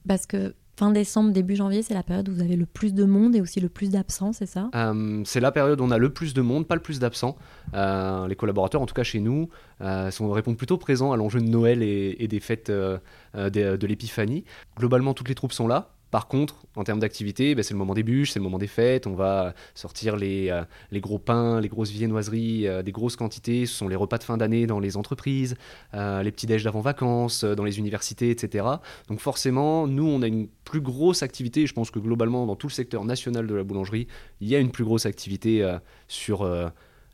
Parce 0.08 0.26
que 0.26 0.54
fin 0.78 0.92
décembre, 0.92 1.32
début 1.32 1.56
janvier, 1.56 1.84
c'est 1.84 1.94
la 1.94 2.04
période 2.04 2.30
où 2.30 2.34
vous 2.34 2.42
avez 2.42 2.56
le 2.56 2.66
plus 2.66 2.94
de 2.94 3.06
monde 3.06 3.36
et 3.36 3.42
aussi 3.42 3.60
le 3.60 3.70
plus 3.70 3.90
d'absents, 3.90 4.34
c'est 4.34 4.46
ça? 4.46 4.70
Euh, 4.76 5.22
c'est 5.26 5.40
la 5.40 5.52
période 5.52 5.80
où 5.80 5.84
on 5.84 5.92
a 5.92 5.98
le 5.98 6.12
plus 6.12 6.34
de 6.34 6.42
monde, 6.42 6.68
pas 6.68 6.76
le 6.76 6.82
plus 6.82 7.00
d'absents. 7.00 7.38
Euh, 7.74 8.28
les 8.28 8.36
collaborateurs, 8.36 8.82
en 8.82 8.86
tout 8.86 8.94
cas 8.94 9.04
chez 9.04 9.20
nous, 9.20 9.50
euh, 9.82 10.12
sont, 10.12 10.30
répondent 10.32 10.58
plutôt 10.58 10.78
présents 10.78 11.12
à 11.12 11.18
l'enjeu 11.18 11.40
de 11.40 11.48
Noël 11.48 11.84
et, 11.84 12.28
des 12.28 12.40
fêtes 12.40 12.72
de 12.72 13.88
l'épiphanie. 13.88 14.44
Globalement, 14.78 15.14
toutes 15.14 15.30
les 15.30 15.36
troupes 15.36 15.54
sont 15.54 15.68
là. 15.68 15.94
Par 16.12 16.28
contre, 16.28 16.66
en 16.76 16.84
termes 16.84 17.00
d'activité, 17.00 17.56
ben, 17.56 17.64
c'est 17.64 17.74
le 17.74 17.78
moment 17.78 17.94
des 17.94 18.04
bûches, 18.04 18.32
c'est 18.32 18.40
le 18.40 18.44
moment 18.44 18.58
des 18.58 18.68
fêtes. 18.68 19.08
On 19.08 19.16
va 19.16 19.54
sortir 19.74 20.18
les, 20.18 20.50
euh, 20.50 20.64
gros 21.00 21.20
pains, 21.20 21.62
les 21.62 21.70
grosses 21.70 21.92
viennoiseries, 21.92 22.68
euh, 22.68 22.84
des 22.84 22.92
grosses 22.92 23.16
quantités. 23.16 23.66
Ce 23.66 23.74
sont 23.74 23.88
les 23.88 23.96
repas 23.96 24.18
de 24.18 24.24
fin 24.24 24.38
d'année 24.38 24.68
dans 24.68 24.80
les 24.80 24.98
entreprises, 24.98 25.56
euh, 25.94 26.22
les 26.22 26.32
petits 26.32 26.48
déj 26.48 26.66
d'avant 26.66 26.82
vacances, 26.82 27.46
euh, 27.46 27.56
dans 27.56 27.64
les 27.64 27.80
universités, 27.80 28.30
etc. 28.30 28.66
Donc 29.08 29.22
forcément, 29.22 29.88
nous, 29.88 30.06
on 30.06 30.22
a 30.22 30.28
une 30.28 30.50
plus 30.66 30.82
grosse 30.82 31.24
activité. 31.24 31.66
Je 31.66 31.74
pense 31.74 31.92
que 31.92 32.00
globalement, 32.00 32.46
dans 32.46 32.58
tout 32.58 32.68
le 32.68 32.74
secteur 32.74 33.06
national 33.06 33.48
de 33.48 33.56
la 33.56 33.64
boulangerie, 33.64 34.08
il 34.42 34.50
y 34.50 34.56
a 34.56 34.60
une 34.60 34.72
plus 34.72 34.84
grosse 34.84 35.06
activité 35.06 35.66
sur 36.08 36.48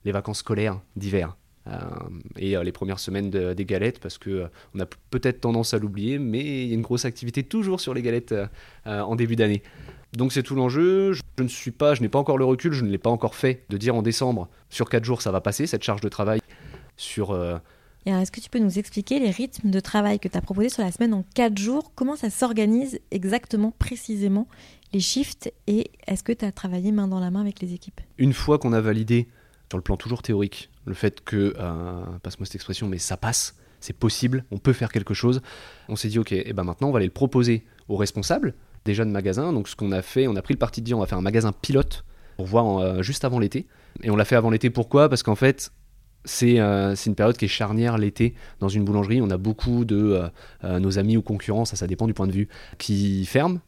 les 0.06 0.12
vacances 0.12 0.40
scolaires 0.40 0.80
d'hiver. 0.96 1.36
Euh, 1.68 1.80
et 2.38 2.56
euh, 2.56 2.64
les 2.64 2.72
premières 2.72 3.00
semaines 3.00 3.30
de- 3.30 3.54
des 3.54 3.66
galettes, 3.66 4.00
parce 4.00 4.18
que 4.18 4.30
euh, 4.30 4.48
on 4.74 4.80
a 4.80 4.86
peut-être 5.10 5.42
tendance 5.42 5.74
à 5.74 5.80
l'oublier, 5.80 6.18
mais 6.20 6.64
il 6.64 6.68
y 6.68 6.72
a 6.72 6.76
une 6.76 6.82
grosse 6.82 7.06
activité 7.06 7.44
toujours 7.44 7.82
sur 7.82 7.94
les 7.94 8.02
galettes 8.02 8.34
en 8.86 9.16
début 9.16 9.36
d'année. 9.36 9.64
Donc 10.14 10.32
c'est 10.32 10.44
tout 10.44 10.56
l'enjeu. 10.56 11.14
Je, 11.14 11.22
ne 11.44 11.48
suis 11.48 11.72
pas, 11.72 11.94
je 11.94 12.02
n'ai 12.02 12.10
pas 12.10 12.20
encore 12.20 12.38
le 12.38 12.46
recul, 12.46 12.72
je 12.72 12.84
ne 12.86 12.90
l'ai 12.90 12.98
pas 12.98 13.10
encore 13.10 13.36
fait 13.36 13.64
de 13.70 13.78
dire 13.78 13.96
en 13.96 14.02
décembre 14.02 14.48
sur 14.70 14.90
4 14.90 15.04
jours 15.04 15.22
ça 15.22 15.32
va 15.32 15.42
passer 15.42 15.68
cette 15.68 15.84
charge 15.84 16.02
de 16.02 16.10
travail 16.10 16.40
sur 16.96 17.32
euh, 17.32 17.58
est-ce 18.06 18.32
que 18.32 18.40
tu 18.40 18.50
peux 18.50 18.60
nous 18.60 18.80
expliquer 18.80 19.20
les 19.20 19.32
rythmes 19.32 19.70
de 19.70 19.80
travail 19.82 20.20
que 20.20 20.30
tu 20.30 20.38
as 20.38 20.42
proposés 20.42 20.70
sur 20.70 20.82
la 20.82 20.92
semaine 20.92 21.14
en 21.14 21.26
4 21.36 21.58
jours? 21.58 21.92
Comment 21.94 22.16
ça 22.16 22.30
s'organise 22.30 23.00
exactement, 23.12 23.74
précisément, 23.78 24.48
les 24.94 25.02
shifts? 25.02 25.54
Et 25.68 25.92
est-ce 26.08 26.24
que 26.24 26.32
tu 26.32 26.46
as 26.46 26.54
travaillé 26.54 26.94
main 26.94 27.10
dans 27.10 27.20
la 27.20 27.32
main 27.32 27.42
avec 27.42 27.60
les 27.60 27.74
équipes? 27.74 28.00
Une 28.18 28.32
fois 28.34 28.60
qu'on 28.60 28.72
a 28.72 28.80
validé, 28.80 29.28
sur 29.70 29.78
le 29.78 29.84
plan 29.84 29.98
toujours 29.98 30.22
théorique, 30.22 30.70
le 30.88 30.94
fait 30.96 31.24
que, 31.24 31.54
euh, 31.60 32.04
passe-moi 32.24 32.46
cette 32.46 32.56
expression, 32.56 32.88
mais 32.88 32.98
ça 32.98 33.18
passe, 33.18 33.56
c'est 33.80 33.94
possible, 33.94 34.46
on 34.50 34.58
peut 34.58 34.74
faire 34.74 34.92
quelque 34.92 35.14
chose, 35.14 35.42
on 35.88 35.96
s'est 35.96 36.08
dit, 36.08 36.18
ok, 36.18 36.32
et 36.32 36.54
ben 36.54 36.64
maintenant 36.64 36.90
on 36.90 36.92
va 36.92 36.98
aller 36.98 37.06
le 37.06 37.14
proposer 37.14 37.66
aux 37.88 37.98
responsables, 37.98 38.56
déjà 38.86 39.06
de 39.06 39.12
magasin. 39.12 39.54
Donc 39.54 39.68
ce 39.68 39.76
qu'on 39.76 39.92
a 39.92 40.02
fait, 40.02 40.28
on 40.28 40.36
a 40.36 40.42
pris 40.42 40.56
le 40.56 40.60
parti 40.60 40.82
de 40.82 40.86
dire, 40.86 40.98
on 40.98 41.02
va 41.02 41.08
faire 41.08 41.20
un 41.20 41.22
magasin 41.22 41.52
pilote 41.52 42.04
pour 42.38 42.48
voir 42.48 42.78
euh, 42.80 43.02
juste 43.04 43.24
avant 43.26 43.38
l'été. 43.38 43.68
Et 44.02 44.10
on 44.10 44.16
l'a 44.16 44.26
fait 44.26 44.36
avant 44.36 44.50
l'été, 44.50 44.70
pourquoi? 44.70 45.10
Parce 45.10 45.24
qu'en 45.24 45.36
fait, 45.36 45.72
c'est 46.28 46.60
euh, 46.60 46.94
une 46.96 47.16
période 47.16 47.38
qui 47.38 47.46
est 47.46 47.50
charnière 47.50 47.98
l'été 47.98 48.36
dans 48.60 48.70
une 48.70 48.84
boulangerie. 48.84 49.22
On 49.22 49.30
a 49.30 49.38
beaucoup 49.38 49.86
de 49.86 49.96
euh, 49.96 50.28
euh, 50.64 50.80
nos 50.80 51.00
amis 51.00 51.18
ou 51.18 51.22
concurrents, 51.22 51.66
ça, 51.66 51.76
ça 51.76 51.88
dépend 51.88 52.06
du 52.06 52.14
point 52.14 52.28
de 52.28 52.32
vue, 52.32 52.48
qui 52.78 53.26
ferment 53.26 53.60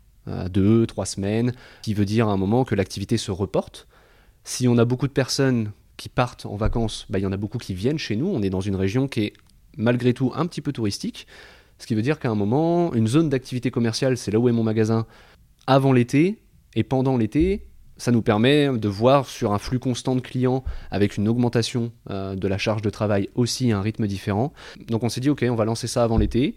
deux, 0.52 0.86
trois 0.86 1.08
semaines, 1.08 1.54
qui 1.82 1.96
veut 1.96 2.06
dire 2.06 2.28
à 2.30 2.32
un 2.32 2.38
moment 2.38 2.64
que 2.64 2.76
l'activité 2.76 3.18
se 3.18 3.32
reporte. 3.32 3.88
Si 4.44 4.68
on 4.68 4.78
a 4.78 4.86
beaucoup 4.86 5.08
de 5.08 5.12
personnes 5.12 5.72
qui 6.00 6.10
partent 6.10 6.46
en 6.46 6.56
vacances, 6.56 7.06
bah, 7.10 7.20
il 7.20 7.24
y 7.24 7.26
en 7.26 7.32
a 7.34 7.38
beaucoup 7.38 7.58
qui 7.58 7.74
viennent 7.74 8.00
chez 8.00 8.16
nous. 8.16 8.28
On 8.28 8.42
est 8.42 8.50
dans 8.50 8.62
une 8.62 8.78
région 8.78 9.08
qui 9.10 9.26
est 9.26 9.34
malgré 9.78 10.14
tout 10.14 10.32
un 10.34 10.48
petit 10.48 10.62
peu 10.62 10.72
touristique. 10.72 11.28
Ce 11.78 11.86
qui 11.86 11.94
veut 11.94 12.02
dire 12.02 12.20
qu'à 12.20 12.30
un 12.30 12.36
moment, 12.36 12.94
une 12.94 13.08
zone 13.08 13.30
d'activité 13.30 13.70
commerciale, 13.70 14.18
c'est 14.18 14.32
là 14.32 14.40
où 14.40 14.48
est 14.48 14.54
mon 14.54 14.64
magasin, 14.64 15.06
avant 15.68 15.92
l'été 15.92 16.42
et 16.74 16.84
pendant 16.84 17.18
l'été, 17.18 17.68
ça 17.98 18.12
nous 18.12 18.22
permet 18.22 18.70
de 18.70 18.88
voir 18.88 19.28
sur 19.28 19.52
un 19.52 19.58
flux 19.58 19.80
constant 19.80 20.16
de 20.16 20.22
clients 20.22 20.64
avec 20.90 21.18
une 21.18 21.28
augmentation 21.28 21.92
euh, 22.10 22.36
de 22.36 22.48
la 22.48 22.58
charge 22.58 22.82
de 22.82 22.90
travail 22.90 23.30
aussi 23.36 23.74
à 23.74 23.78
un 23.78 23.82
rythme 23.82 24.08
différent. 24.08 24.54
Donc 24.88 25.04
on 25.04 25.10
s'est 25.10 25.20
dit, 25.20 25.30
ok, 25.30 25.46
on 25.50 25.56
va 25.56 25.66
lancer 25.66 25.88
ça 25.88 26.04
avant 26.04 26.18
l'été 26.18 26.56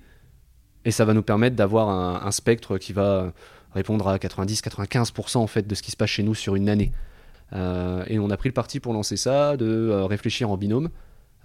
et 0.85 0.92
ça 0.92 1.05
va 1.05 1.14
nous 1.14 1.22
permettre 1.22 1.57
d'avoir 1.57 1.88
un, 1.88 2.24
un 2.24 2.31
spectre 2.31 2.78
qui 2.78 2.92
va 2.92 3.33
répondre 3.74 4.07
à 4.07 4.18
90-95% 4.18 5.38
en 5.38 5.46
fait 5.48 5.66
de 5.66 5.74
ce 5.74 5.83
qui 5.83 5.90
se 5.90 5.96
passe 5.96 6.11
chez 6.11 6.22
nous 6.22 6.37
sur 6.37 6.55
une 6.55 6.68
année. 6.68 6.92
Euh, 7.54 8.04
et 8.06 8.18
on 8.18 8.30
a 8.30 8.36
pris 8.36 8.48
le 8.48 8.54
parti 8.54 8.80
pour 8.80 8.92
lancer 8.92 9.16
ça, 9.16 9.56
de 9.56 9.66
euh, 9.66 10.06
réfléchir 10.06 10.50
en 10.50 10.56
binôme. 10.56 10.90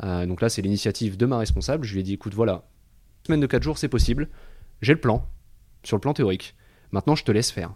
Euh, 0.03 0.25
donc 0.25 0.41
là, 0.41 0.49
c'est 0.49 0.61
l'initiative 0.61 1.17
de 1.17 1.25
ma 1.25 1.37
responsable. 1.37 1.85
Je 1.85 1.93
lui 1.93 2.01
ai 2.01 2.03
dit, 2.03 2.13
écoute, 2.13 2.33
voilà, 2.33 2.63
semaine 3.25 3.39
de 3.39 3.47
4 3.47 3.63
jours, 3.63 3.77
c'est 3.77 3.89
possible. 3.89 4.29
J'ai 4.81 4.93
le 4.93 4.99
plan, 4.99 5.27
sur 5.83 5.97
le 5.97 6.01
plan 6.01 6.13
théorique. 6.13 6.55
Maintenant, 6.91 7.15
je 7.15 7.23
te 7.23 7.31
laisse 7.31 7.51
faire. 7.51 7.73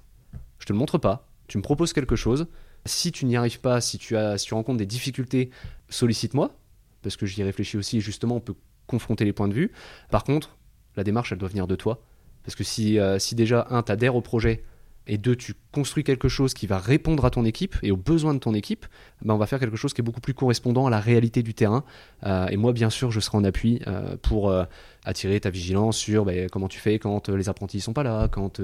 Je 0.60 0.66
te 0.66 0.74
le 0.74 0.80
montre 0.80 0.98
pas. 0.98 1.28
Tu 1.48 1.58
me 1.58 1.64
proposes 1.64 1.94
quelque 1.94 2.16
chose. 2.16 2.48
Si 2.86 3.12
tu 3.12 3.26
n'y 3.26 3.36
arrives 3.36 3.60
pas, 3.60 3.82
si 3.82 3.98
tu, 3.98 4.16
as, 4.16 4.38
si 4.38 4.48
tu 4.48 4.54
rencontres 4.54 4.78
des 4.78 4.86
difficultés, 4.86 5.50
sollicite-moi. 5.90 6.56
Parce 7.02 7.18
que 7.18 7.26
j'y 7.26 7.44
réfléchis 7.44 7.78
aussi, 7.78 7.98
et 7.98 8.02
justement, 8.02 8.36
on 8.36 8.40
peut 8.40 8.56
confronter 8.88 9.26
les 9.26 9.34
points 9.34 9.48
de 9.48 9.54
vue. 9.54 9.72
Par 10.10 10.24
contre, 10.24 10.58
la 10.96 11.04
démarche, 11.04 11.32
elle 11.32 11.38
doit 11.38 11.50
venir 11.50 11.68
de 11.68 11.76
toi. 11.76 12.04
Parce 12.44 12.56
que 12.56 12.64
si, 12.64 12.98
si 13.20 13.36
déjà, 13.36 13.68
un, 13.70 13.84
t'adhères 13.84 14.16
au 14.16 14.22
projet, 14.22 14.64
et 15.08 15.18
deux, 15.18 15.36
tu 15.36 15.54
construis 15.72 16.04
quelque 16.04 16.30
chose 16.30 16.54
qui 16.54 16.68
va 16.68 16.78
répondre 16.78 17.26
à 17.26 17.32
ton 17.32 17.44
équipe 17.44 17.76
et 17.82 17.92
aux 17.92 17.98
besoins 17.98 18.34
de 18.36 18.40
ton 18.40 18.54
équipe, 18.54 18.86
ben 19.24 19.34
on 19.34 19.38
va 19.38 19.48
faire 19.48 19.60
quelque 19.60 19.76
chose 19.76 19.94
qui 19.94 20.02
est 20.02 20.04
beaucoup 20.04 20.22
plus 20.22 20.36
correspondant 20.36 20.86
à 20.86 20.90
la 20.90 21.00
réalité 21.00 21.42
du 21.42 21.54
terrain. 21.56 21.84
Euh, 22.26 22.48
et 22.48 22.58
moi, 22.58 22.72
bien 22.72 22.92
sûr, 22.92 23.12
je 23.12 23.20
serai 23.20 23.38
en 23.38 23.44
appui 23.44 23.82
euh, 23.88 24.16
pour 24.22 24.52
euh, 24.52 24.64
attirer 25.04 25.40
ta 25.40 25.50
vigilance 25.50 25.98
sur 25.98 26.26
ben, 26.26 26.50
comment 26.50 26.68
tu 26.68 26.80
fais 26.80 27.00
quand 27.00 27.30
les 27.30 27.50
apprentis 27.50 27.82
sont 27.82 27.94
pas 27.94 28.04
là, 28.04 28.28
quand 28.28 28.62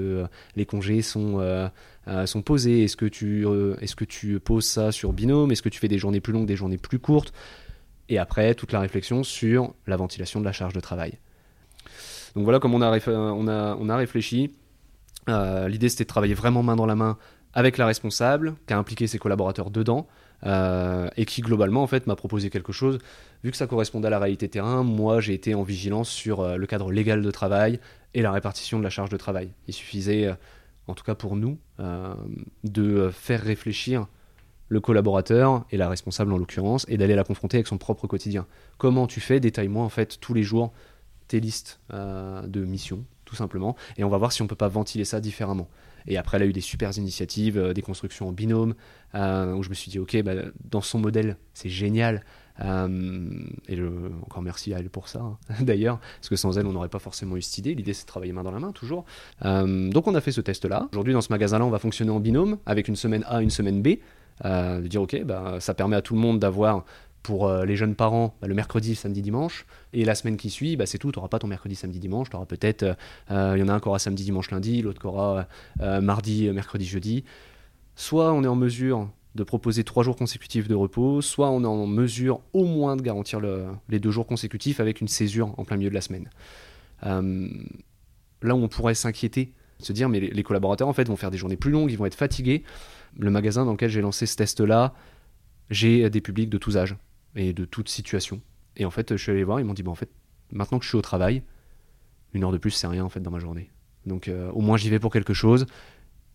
les 0.54 0.66
congés 0.66 1.02
sont, 1.02 1.70
sont 2.26 2.42
posés. 2.42 2.84
Est-ce 2.84 2.96
que, 2.96 3.06
tu, 3.06 4.40
poses 4.40 4.66
ça 4.66 4.92
sur 4.92 5.12
binôme? 5.12 5.50
Est-ce 5.50 5.62
que 5.62 5.68
tu 5.68 5.80
fais 5.80 5.88
des 5.88 5.98
journées 5.98 6.20
plus 6.20 6.32
longues, 6.32 6.46
des 6.46 6.56
journées 6.56 6.78
plus 6.78 7.00
courtes? 7.00 7.32
Et 8.08 8.18
après, 8.18 8.54
toute 8.54 8.72
la 8.72 8.80
réflexion 8.80 9.24
sur 9.24 9.74
la 9.86 9.96
ventilation 9.96 10.38
de 10.38 10.44
la 10.44 10.52
charge 10.52 10.72
de 10.72 10.80
travail. 10.80 11.18
Donc 12.36 12.44
voilà 12.44 12.60
comme 12.60 12.74
on 12.74 12.80
a 12.80 13.96
réfléchi. 13.96 14.52
Euh, 15.28 15.68
L'idée 15.68 15.88
c'était 15.88 16.04
de 16.04 16.08
travailler 16.08 16.34
vraiment 16.34 16.62
main 16.62 16.76
dans 16.76 16.86
la 16.86 16.94
main 16.94 17.18
avec 17.54 17.78
la 17.78 17.86
responsable, 17.86 18.54
qui 18.66 18.74
a 18.74 18.78
impliqué 18.78 19.06
ses 19.06 19.18
collaborateurs 19.18 19.70
dedans, 19.70 20.06
euh, 20.44 21.08
et 21.16 21.24
qui 21.24 21.40
globalement 21.40 21.82
en 21.82 21.86
fait 21.86 22.06
m'a 22.06 22.14
proposé 22.14 22.50
quelque 22.50 22.72
chose. 22.72 22.98
Vu 23.42 23.50
que 23.50 23.56
ça 23.56 23.66
correspondait 23.66 24.06
à 24.06 24.10
la 24.10 24.18
réalité 24.18 24.48
terrain, 24.48 24.82
moi 24.82 25.20
j'ai 25.20 25.34
été 25.34 25.54
en 25.54 25.62
vigilance 25.62 26.08
sur 26.08 26.40
euh, 26.40 26.56
le 26.56 26.66
cadre 26.66 26.92
légal 26.92 27.22
de 27.22 27.30
travail 27.30 27.80
et 28.14 28.22
la 28.22 28.32
répartition 28.32 28.78
de 28.78 28.84
la 28.84 28.90
charge 28.90 29.10
de 29.10 29.16
travail. 29.16 29.50
Il 29.66 29.74
suffisait, 29.74 30.34
en 30.86 30.94
tout 30.94 31.04
cas 31.04 31.14
pour 31.14 31.36
nous, 31.36 31.58
de 32.64 33.10
faire 33.10 33.42
réfléchir 33.42 34.06
le 34.68 34.80
collaborateur 34.80 35.66
et 35.70 35.76
la 35.76 35.90
responsable 35.90 36.32
en 36.32 36.38
l'occurrence, 36.38 36.86
et 36.88 36.96
d'aller 36.96 37.14
la 37.14 37.24
confronter 37.24 37.58
avec 37.58 37.66
son 37.66 37.76
propre 37.76 38.06
quotidien. 38.06 38.46
Comment 38.78 39.06
tu 39.06 39.20
fais? 39.20 39.40
Détaille-moi 39.40 39.84
en 39.84 39.90
fait 39.90 40.18
tous 40.20 40.32
les 40.32 40.42
jours 40.42 40.72
tes 41.26 41.38
listes 41.38 41.80
de 41.92 42.64
missions, 42.64 43.04
tout 43.28 43.36
simplement, 43.36 43.76
et 43.98 44.04
on 44.04 44.08
va 44.08 44.16
voir 44.16 44.32
si 44.32 44.40
on 44.40 44.46
peut 44.46 44.56
pas 44.56 44.68
ventiler 44.68 45.04
ça 45.04 45.20
différemment. 45.20 45.68
Et 46.06 46.16
après, 46.16 46.38
elle 46.38 46.44
a 46.44 46.46
eu 46.46 46.52
des 46.52 46.62
super 46.62 46.96
initiatives, 46.96 47.58
euh, 47.58 47.74
des 47.74 47.82
constructions 47.82 48.28
en 48.28 48.32
binôme, 48.32 48.74
euh, 49.14 49.52
où 49.52 49.62
je 49.62 49.68
me 49.68 49.74
suis 49.74 49.90
dit, 49.90 49.98
ok, 49.98 50.22
bah, 50.22 50.32
dans 50.70 50.80
son 50.80 50.98
modèle, 50.98 51.36
c'est 51.52 51.68
génial. 51.68 52.24
Euh, 52.60 53.28
et 53.68 53.78
encore 54.22 54.42
merci 54.42 54.74
à 54.74 54.78
elle 54.78 54.90
pour 54.90 55.06
ça, 55.06 55.20
hein, 55.20 55.36
d'ailleurs, 55.60 56.00
parce 56.16 56.30
que 56.30 56.36
sans 56.36 56.58
elle, 56.58 56.66
on 56.66 56.72
n'aurait 56.72 56.88
pas 56.88 56.98
forcément 56.98 57.36
eu 57.36 57.42
cette 57.42 57.58
idée. 57.58 57.74
L'idée, 57.74 57.92
c'est 57.92 58.04
de 58.04 58.08
travailler 58.08 58.32
main 58.32 58.42
dans 58.42 58.50
la 58.50 58.60
main, 58.60 58.72
toujours. 58.72 59.04
Donc, 59.44 60.06
on 60.06 60.14
a 60.14 60.20
fait 60.20 60.32
ce 60.32 60.40
test-là. 60.40 60.88
Aujourd'hui, 60.92 61.12
dans 61.12 61.20
ce 61.20 61.30
magasin-là, 61.30 61.64
on 61.66 61.70
va 61.70 61.78
fonctionner 61.78 62.10
en 62.10 62.20
binôme, 62.20 62.56
avec 62.64 62.88
une 62.88 62.96
semaine 62.96 63.24
A, 63.28 63.42
une 63.42 63.50
semaine 63.50 63.82
B. 63.82 63.98
De 64.44 64.86
dire, 64.86 65.02
ok, 65.02 65.24
bah, 65.24 65.56
ça 65.60 65.74
permet 65.74 65.96
à 65.96 66.02
tout 66.02 66.14
le 66.14 66.20
monde 66.20 66.38
d'avoir 66.38 66.84
pour 67.28 67.52
les 67.52 67.76
jeunes 67.76 67.94
parents, 67.94 68.34
bah, 68.40 68.48
le 68.48 68.54
mercredi, 68.54 68.94
samedi, 68.94 69.20
dimanche. 69.20 69.66
Et 69.92 70.04
la 70.06 70.14
semaine 70.14 70.38
qui 70.38 70.48
suit, 70.48 70.76
bah, 70.76 70.86
c'est 70.86 70.96
tout. 70.96 71.12
Tu 71.12 71.18
n'auras 71.18 71.28
pas 71.28 71.38
ton 71.38 71.46
mercredi, 71.46 71.74
samedi, 71.74 71.98
dimanche. 71.98 72.30
Tu 72.30 72.36
auras 72.36 72.46
peut-être, 72.46 72.96
il 73.30 73.58
y 73.58 73.62
en 73.62 73.68
a 73.68 73.74
un 73.74 73.80
qui 73.80 73.88
aura 73.88 73.98
samedi, 73.98 74.24
dimanche, 74.24 74.50
lundi, 74.50 74.80
l'autre 74.80 75.00
qui 75.00 75.06
aura 75.06 75.46
mardi, 76.00 76.48
mercredi, 76.50 76.86
jeudi. 76.86 77.24
Soit 77.96 78.32
on 78.32 78.44
est 78.44 78.48
en 78.48 78.56
mesure 78.56 79.10
de 79.34 79.44
proposer 79.44 79.84
trois 79.84 80.02
jours 80.02 80.16
consécutifs 80.16 80.68
de 80.68 80.74
repos, 80.74 81.22
soit 81.22 81.50
on 81.50 81.62
est 81.62 81.66
en 81.66 81.86
mesure 81.86 82.40
au 82.52 82.64
moins 82.64 82.96
de 82.96 83.02
garantir 83.02 83.40
les 83.88 84.00
deux 84.00 84.10
jours 84.10 84.26
consécutifs 84.26 84.80
avec 84.80 85.00
une 85.00 85.08
césure 85.08 85.54
en 85.58 85.64
plein 85.64 85.76
milieu 85.76 85.90
de 85.90 85.94
la 85.94 86.00
semaine. 86.00 86.28
Euh, 87.06 87.48
là 88.42 88.54
où 88.54 88.58
on 88.58 88.68
pourrait 88.68 88.94
s'inquiéter, 88.94 89.52
se 89.78 89.92
dire 89.92 90.08
mais 90.08 90.20
les, 90.20 90.42
collaborateurs 90.42 90.88
en 90.88 90.92
fait 90.92 91.06
vont 91.08 91.16
faire 91.16 91.30
des 91.30 91.38
journées 91.38 91.56
plus 91.56 91.70
longues, 91.70 91.90
ils 91.90 91.98
vont 91.98 92.06
être 92.06 92.14
fatigués. 92.14 92.64
Le 93.16 93.30
magasin 93.30 93.64
dans 93.64 93.72
lequel 93.72 93.90
j'ai 93.90 94.00
lancé 94.00 94.26
ce 94.26 94.36
test-là, 94.36 94.94
j'ai 95.70 96.10
des 96.10 96.20
publics 96.20 96.50
de 96.50 96.58
tous 96.58 96.76
âges 96.76 96.96
et 97.34 97.52
de 97.52 97.64
toutes 97.64 97.88
situations. 97.88 98.40
Et 98.76 98.84
en 98.84 98.90
fait, 98.90 99.16
je 99.16 99.22
suis 99.22 99.32
allé 99.32 99.44
voir, 99.44 99.60
ils 99.60 99.64
m'ont 99.64 99.74
dit 99.74 99.84
en 99.86 99.94
fait, 99.94 100.10
maintenant 100.52 100.78
que 100.78 100.84
je 100.84 100.88
suis 100.88 100.98
au 100.98 101.02
travail, 101.02 101.42
une 102.32 102.44
heure 102.44 102.52
de 102.52 102.58
plus 102.58 102.70
c'est 102.70 102.86
rien 102.86 103.04
en 103.04 103.08
fait 103.08 103.20
dans 103.20 103.30
ma 103.30 103.38
journée. 103.38 103.70
Donc 104.06 104.28
euh, 104.28 104.50
au 104.52 104.60
moins 104.60 104.76
j'y 104.76 104.90
vais 104.90 104.98
pour 104.98 105.12
quelque 105.12 105.34
chose 105.34 105.66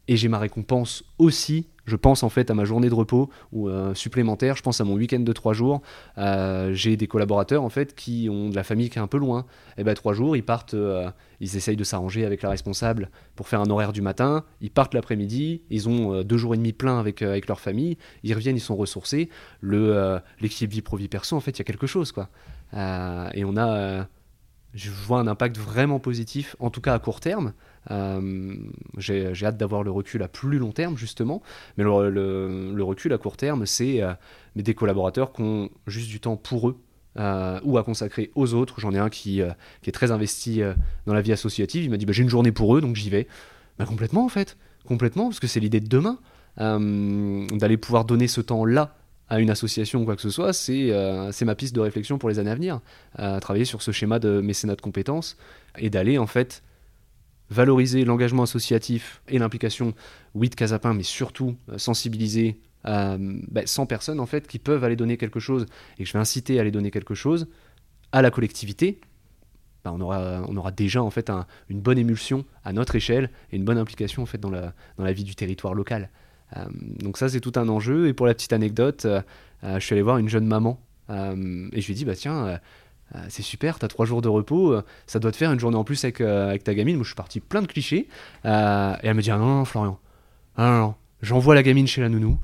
et 0.07 0.17
j'ai 0.17 0.27
ma 0.27 0.39
récompense 0.39 1.03
aussi. 1.17 1.67
Je 1.85 1.95
pense 1.95 2.23
en 2.23 2.29
fait 2.29 2.49
à 2.49 2.53
ma 2.53 2.63
journée 2.63 2.89
de 2.89 2.93
repos 2.93 3.29
ou 3.51 3.67
euh, 3.67 3.93
supplémentaire. 3.93 4.55
Je 4.55 4.61
pense 4.61 4.79
à 4.79 4.83
mon 4.83 4.93
week-end 4.93 5.19
de 5.19 5.33
trois 5.33 5.53
jours. 5.53 5.81
Euh, 6.17 6.73
j'ai 6.73 6.95
des 6.95 7.07
collaborateurs 7.07 7.63
en 7.63 7.69
fait 7.69 7.93
qui 7.93 8.29
ont 8.31 8.49
de 8.49 8.55
la 8.55 8.63
famille 8.63 8.89
qui 8.89 8.99
est 8.99 9.01
un 9.01 9.07
peu 9.07 9.17
loin. 9.17 9.45
Et 9.77 9.81
eh 9.81 9.83
ben 9.83 9.93
trois 9.93 10.13
jours, 10.13 10.37
ils 10.37 10.43
partent, 10.43 10.75
euh, 10.75 11.09
ils 11.41 11.57
essayent 11.57 11.75
de 11.75 11.83
s'arranger 11.83 12.25
avec 12.25 12.41
la 12.41 12.49
responsable 12.49 13.09
pour 13.35 13.47
faire 13.47 13.59
un 13.59 13.69
horaire 13.69 13.91
du 13.91 14.01
matin. 14.01 14.45
Ils 14.61 14.71
partent 14.71 14.93
l'après-midi. 14.93 15.61
Ils 15.69 15.89
ont 15.89 16.23
deux 16.23 16.37
jours 16.37 16.53
et 16.53 16.57
demi 16.57 16.73
plein 16.73 16.99
avec 16.99 17.21
avec 17.21 17.47
leur 17.47 17.59
famille. 17.59 17.97
Ils 18.23 18.33
reviennent, 18.33 18.57
ils 18.57 18.61
sont 18.61 18.75
ressourcés. 18.75 19.29
Le 19.59 20.19
l'équilibre 20.39 20.73
vie 20.73 20.81
pro 20.81 20.97
vie 20.97 21.07
perso, 21.09 21.35
en 21.35 21.41
fait, 21.41 21.51
il 21.51 21.59
y 21.59 21.61
a 21.61 21.65
quelque 21.65 21.87
chose 21.87 22.11
quoi. 22.11 22.29
et 22.73 23.43
on 23.43 23.57
a, 23.57 24.07
je 24.73 24.89
vois 24.89 25.19
un 25.19 25.27
impact 25.27 25.57
vraiment 25.57 25.99
positif, 25.99 26.55
en 26.59 26.69
tout 26.69 26.81
cas 26.81 26.93
à 26.93 26.99
court 26.99 27.19
terme. 27.19 27.53
Euh, 27.91 28.55
j'ai 28.97 29.33
hâte 29.43 29.57
d'avoir 29.57 29.83
le 29.83 29.91
recul 29.91 30.23
à 30.23 30.27
plus 30.27 30.57
long 30.57 30.71
terme, 30.71 30.97
justement. 30.97 31.41
Mais 31.77 31.83
le, 31.83 32.83
recul 32.83 33.13
à 33.13 33.17
court 33.17 33.37
terme, 33.37 33.65
c'est 33.65 34.01
euh, 34.01 34.13
des 34.55 34.73
collaborateurs 34.73 35.33
qui 35.33 35.41
ont 35.41 35.69
juste 35.87 36.09
du 36.09 36.19
temps 36.19 36.37
pour 36.37 36.69
eux. 36.69 36.77
Euh, 37.19 37.59
ou 37.63 37.77
à 37.77 37.83
consacrer 37.83 38.31
aux 38.33 38.55
autres. 38.55 38.79
J'en 38.79 38.91
ai 38.91 38.97
un 38.97 39.11
qui, 39.11 39.39
qui, 39.83 39.89
est 39.89 39.93
très 39.93 40.09
investi 40.09 40.61
dans 41.05 41.13
la 41.13 41.21
vie 41.21 41.31
associative. 41.31 41.83
Il 41.83 41.91
m'a 41.91 41.97
dit 41.97 42.07
bah, 42.07 42.11
j'ai 42.11 42.23
une 42.23 42.29
journée 42.29 42.51
pour 42.51 42.75
eux, 42.75 42.81
donc 42.81 42.95
j'y 42.95 43.11
vais. 43.11 43.27
Bah, 43.77 43.85
complètement 43.85 44.25
en 44.25 44.29
fait, 44.29 44.57
complètement, 44.87 45.25
parce 45.25 45.39
que 45.39 45.45
c'est 45.45 45.59
l'idée 45.59 45.79
de 45.79 45.87
demain, 45.87 46.17
d'aller 46.57 47.77
pouvoir 47.77 48.05
donner 48.05 48.27
ce 48.27 48.41
temps-là 48.41 48.97
à 49.29 49.39
une 49.39 49.51
association 49.51 50.01
ou 50.01 50.05
quoi 50.05 50.15
que 50.15 50.23
ce 50.23 50.31
soit, 50.31 50.53
c'est 50.53 51.45
ma 51.45 51.53
piste 51.53 51.75
de 51.75 51.81
réflexion 51.81 52.17
pour 52.17 52.29
les 52.29 52.39
années 52.39 52.49
à 52.49 52.55
venir. 52.55 52.81
travailler 53.41 53.65
sur 53.65 53.83
ce 53.83 53.91
schéma 53.91 54.17
de 54.17 54.41
mécénat 54.41 54.75
de 54.75 54.81
compétences 54.81 55.37
et 55.77 55.91
d'aller 55.91 56.17
en 56.17 56.25
fait 56.25 56.63
valoriser 57.49 58.05
l'engagement 58.05 58.43
associatif 58.43 59.21
et 59.27 59.39
l'implication, 59.39 59.93
oui, 60.33 60.49
de 60.49 60.55
Casapin, 60.55 60.93
mais 60.93 61.03
surtout 61.03 61.55
euh, 61.69 61.77
sensibiliser 61.77 62.59
100 62.85 62.91
euh, 62.91 63.17
bah, 63.47 63.85
personnes 63.87 64.19
en 64.19 64.25
fait 64.25 64.47
qui 64.47 64.59
peuvent 64.59 64.83
aller 64.83 64.95
donner 64.95 65.17
quelque 65.17 65.39
chose. 65.39 65.65
Et 65.97 66.03
que 66.03 66.09
je 66.09 66.13
vais 66.13 66.19
inciter 66.19 66.57
à 66.57 66.61
aller 66.61 66.71
donner 66.71 66.91
quelque 66.91 67.15
chose 67.15 67.47
à 68.11 68.21
la 68.21 68.31
collectivité, 68.31 68.99
bah, 69.83 69.91
on, 69.93 70.01
aura, 70.01 70.71
déjà 70.71 71.03
en 71.03 71.09
fait 71.09 71.31
une 71.69 71.81
bonne 71.81 71.97
émulsion 71.97 72.45
à 72.63 72.71
notre 72.71 72.95
échelle 72.95 73.29
et 73.51 73.57
une 73.57 73.65
bonne 73.65 73.77
implication 73.77 74.23
en 74.23 74.25
fait 74.25 74.37
dans 74.37 74.51
la, 74.51 75.13
vie 75.13 75.23
du 75.23 75.35
territoire 75.35 75.73
local. 75.73 76.09
Euh, 76.55 76.65
donc 76.99 77.17
ça 77.17 77.27
c'est 77.29 77.41
tout 77.41 77.53
un 77.55 77.67
enjeu. 77.67 78.07
Et 78.07 78.13
pour 78.13 78.25
la 78.25 78.33
petite 78.33 78.53
anecdote, 78.53 79.05
je 79.63 79.79
suis 79.79 79.93
allé 79.93 80.01
voir 80.01 80.17
une 80.17 80.29
jeune 80.29 80.45
maman 80.45 80.79
et 81.09 81.81
je 81.81 81.85
lui 81.87 81.91
ai 81.91 81.95
dit 81.95 82.05
bah 82.05 82.15
tiens 82.15 82.59
c'est 83.29 83.41
super, 83.41 83.79
t'as 83.79 83.87
trois 83.87 84.05
jours 84.05 84.21
de 84.21 84.27
repos, 84.27 84.73
euh, 84.73 84.83
ça 85.07 85.19
doit 85.19 85.31
te 85.31 85.37
faire 85.37 85.51
une 85.51 85.59
journée 85.59 85.77
en 85.77 85.83
plus 85.83 86.03
avec, 86.03 86.21
euh, 86.21 86.49
avec 86.49 86.63
ta 86.63 86.73
gamine. 86.73 86.95
Moi, 86.95 87.03
je 87.03 87.09
suis 87.09 87.15
parti 87.15 87.39
plein 87.39 87.61
de 87.61 87.67
clichés. 87.67 88.07
et 88.45 88.47
elle 88.47 89.13
me 89.13 89.21
dit 89.21 89.31
ah 89.31 89.37
non, 89.37 89.45
non, 89.45 89.65
Florian, 89.65 89.99
ah, 90.57 90.69
non, 90.69 90.79
non, 90.79 90.95
j'envoie 91.21 91.55
la 91.55 91.63
gamine 91.63 91.87
chez 91.87 92.01
la 92.01 92.09
nounou. 92.09 92.37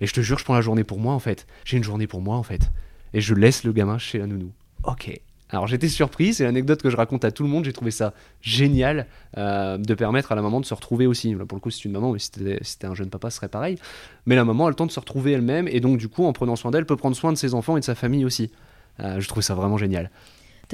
Et 0.00 0.06
je 0.06 0.12
te 0.12 0.20
jure, 0.20 0.38
je 0.38 0.44
prends 0.44 0.54
la 0.54 0.60
journée 0.60 0.84
pour 0.84 0.98
moi, 0.98 1.14
en 1.14 1.18
fait. 1.18 1.46
J'ai 1.64 1.76
une 1.76 1.84
journée 1.84 2.06
pour 2.06 2.20
moi, 2.20 2.36
en 2.36 2.42
fait. 2.42 2.70
Et 3.12 3.20
je 3.20 3.34
laisse 3.34 3.64
le 3.64 3.72
gamin 3.72 3.98
chez 3.98 4.18
la 4.18 4.26
nounou. 4.26 4.52
Ok. 4.82 5.18
Alors 5.50 5.68
j'étais 5.68 5.88
surpris, 5.88 6.34
c'est 6.34 6.42
l'anecdote 6.42 6.82
que 6.82 6.90
je 6.90 6.96
raconte 6.96 7.24
à 7.24 7.30
tout 7.30 7.44
le 7.44 7.48
monde, 7.48 7.64
j'ai 7.64 7.72
trouvé 7.72 7.92
ça 7.92 8.12
génial 8.40 9.06
de 9.36 9.94
permettre 9.94 10.32
à 10.32 10.34
la 10.34 10.42
maman 10.42 10.58
de 10.58 10.64
se 10.66 10.74
retrouver 10.74 11.06
aussi. 11.06 11.32
Là, 11.32 11.44
pour 11.44 11.56
le 11.56 11.60
coup 11.60 11.70
c'est 11.70 11.84
une 11.84 11.92
maman, 11.92 12.10
mais 12.10 12.18
si 12.18 12.30
c'était 12.62 12.86
un 12.86 12.94
jeune 12.94 13.08
papa 13.08 13.30
ce 13.30 13.36
serait 13.36 13.48
pareil. 13.48 13.78
Mais 14.26 14.34
la 14.34 14.44
maman 14.44 14.66
a 14.66 14.68
le 14.70 14.74
temps 14.74 14.86
de 14.86 14.90
se 14.90 14.98
retrouver 14.98 15.32
elle-même 15.32 15.68
et 15.68 15.78
donc 15.78 15.98
du 15.98 16.08
coup 16.08 16.24
en 16.24 16.32
prenant 16.32 16.56
soin 16.56 16.72
d'elle 16.72 16.86
peut 16.86 16.96
prendre 16.96 17.14
soin 17.14 17.30
de 17.30 17.38
ses 17.38 17.54
enfants 17.54 17.76
et 17.76 17.80
de 17.80 17.84
sa 17.84 17.94
famille 17.94 18.24
aussi. 18.24 18.50
Euh, 19.00 19.20
je 19.20 19.28
trouve 19.28 19.42
ça 19.42 19.54
vraiment 19.54 19.76
génial. 19.76 20.10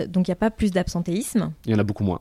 Donc 0.08 0.28
il 0.28 0.30
n'y 0.30 0.34
a 0.34 0.36
pas 0.36 0.50
plus 0.50 0.70
d'absentéisme? 0.70 1.52
Il 1.66 1.72
y 1.72 1.74
en 1.74 1.78
a 1.78 1.84
beaucoup 1.84 2.04
moins. 2.04 2.20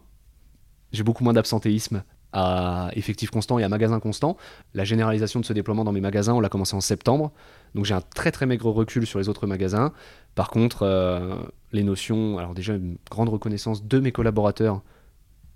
J'ai 0.91 1.03
beaucoup 1.03 1.23
moins 1.23 1.33
d'absentéisme 1.33 2.03
à 2.31 2.89
effectif 2.93 3.31
constant 3.31 3.57
et 3.57 3.63
à 3.63 3.69
magasin 3.69 3.99
constant. 3.99 4.37
La 4.73 4.83
généralisation 4.83 5.39
de 5.39 5.45
ce 5.45 5.53
déploiement 5.53 5.83
dans 5.83 5.91
mes 5.91 6.01
magasins, 6.01 6.33
on 6.33 6.39
l'a 6.39 6.49
commencé 6.49 6.75
en 6.75 6.81
septembre. 6.81 7.31
Donc 7.75 7.85
j'ai 7.85 7.93
un 7.93 8.01
très 8.01 8.31
très 8.31 8.45
maigre 8.45 8.69
recul 8.69 9.05
sur 9.07 9.19
les 9.19 9.29
autres 9.29 9.47
magasins. 9.47 9.93
Par 10.35 10.49
contre, 10.49 10.83
euh, 10.83 11.35
les 11.71 11.83
notions, 11.83 12.37
alors 12.37 12.53
déjà 12.53 12.75
une 12.75 12.97
grande 13.09 13.29
reconnaissance 13.29 13.83
de 13.83 13.99
mes 13.99 14.11
collaborateurs 14.11 14.81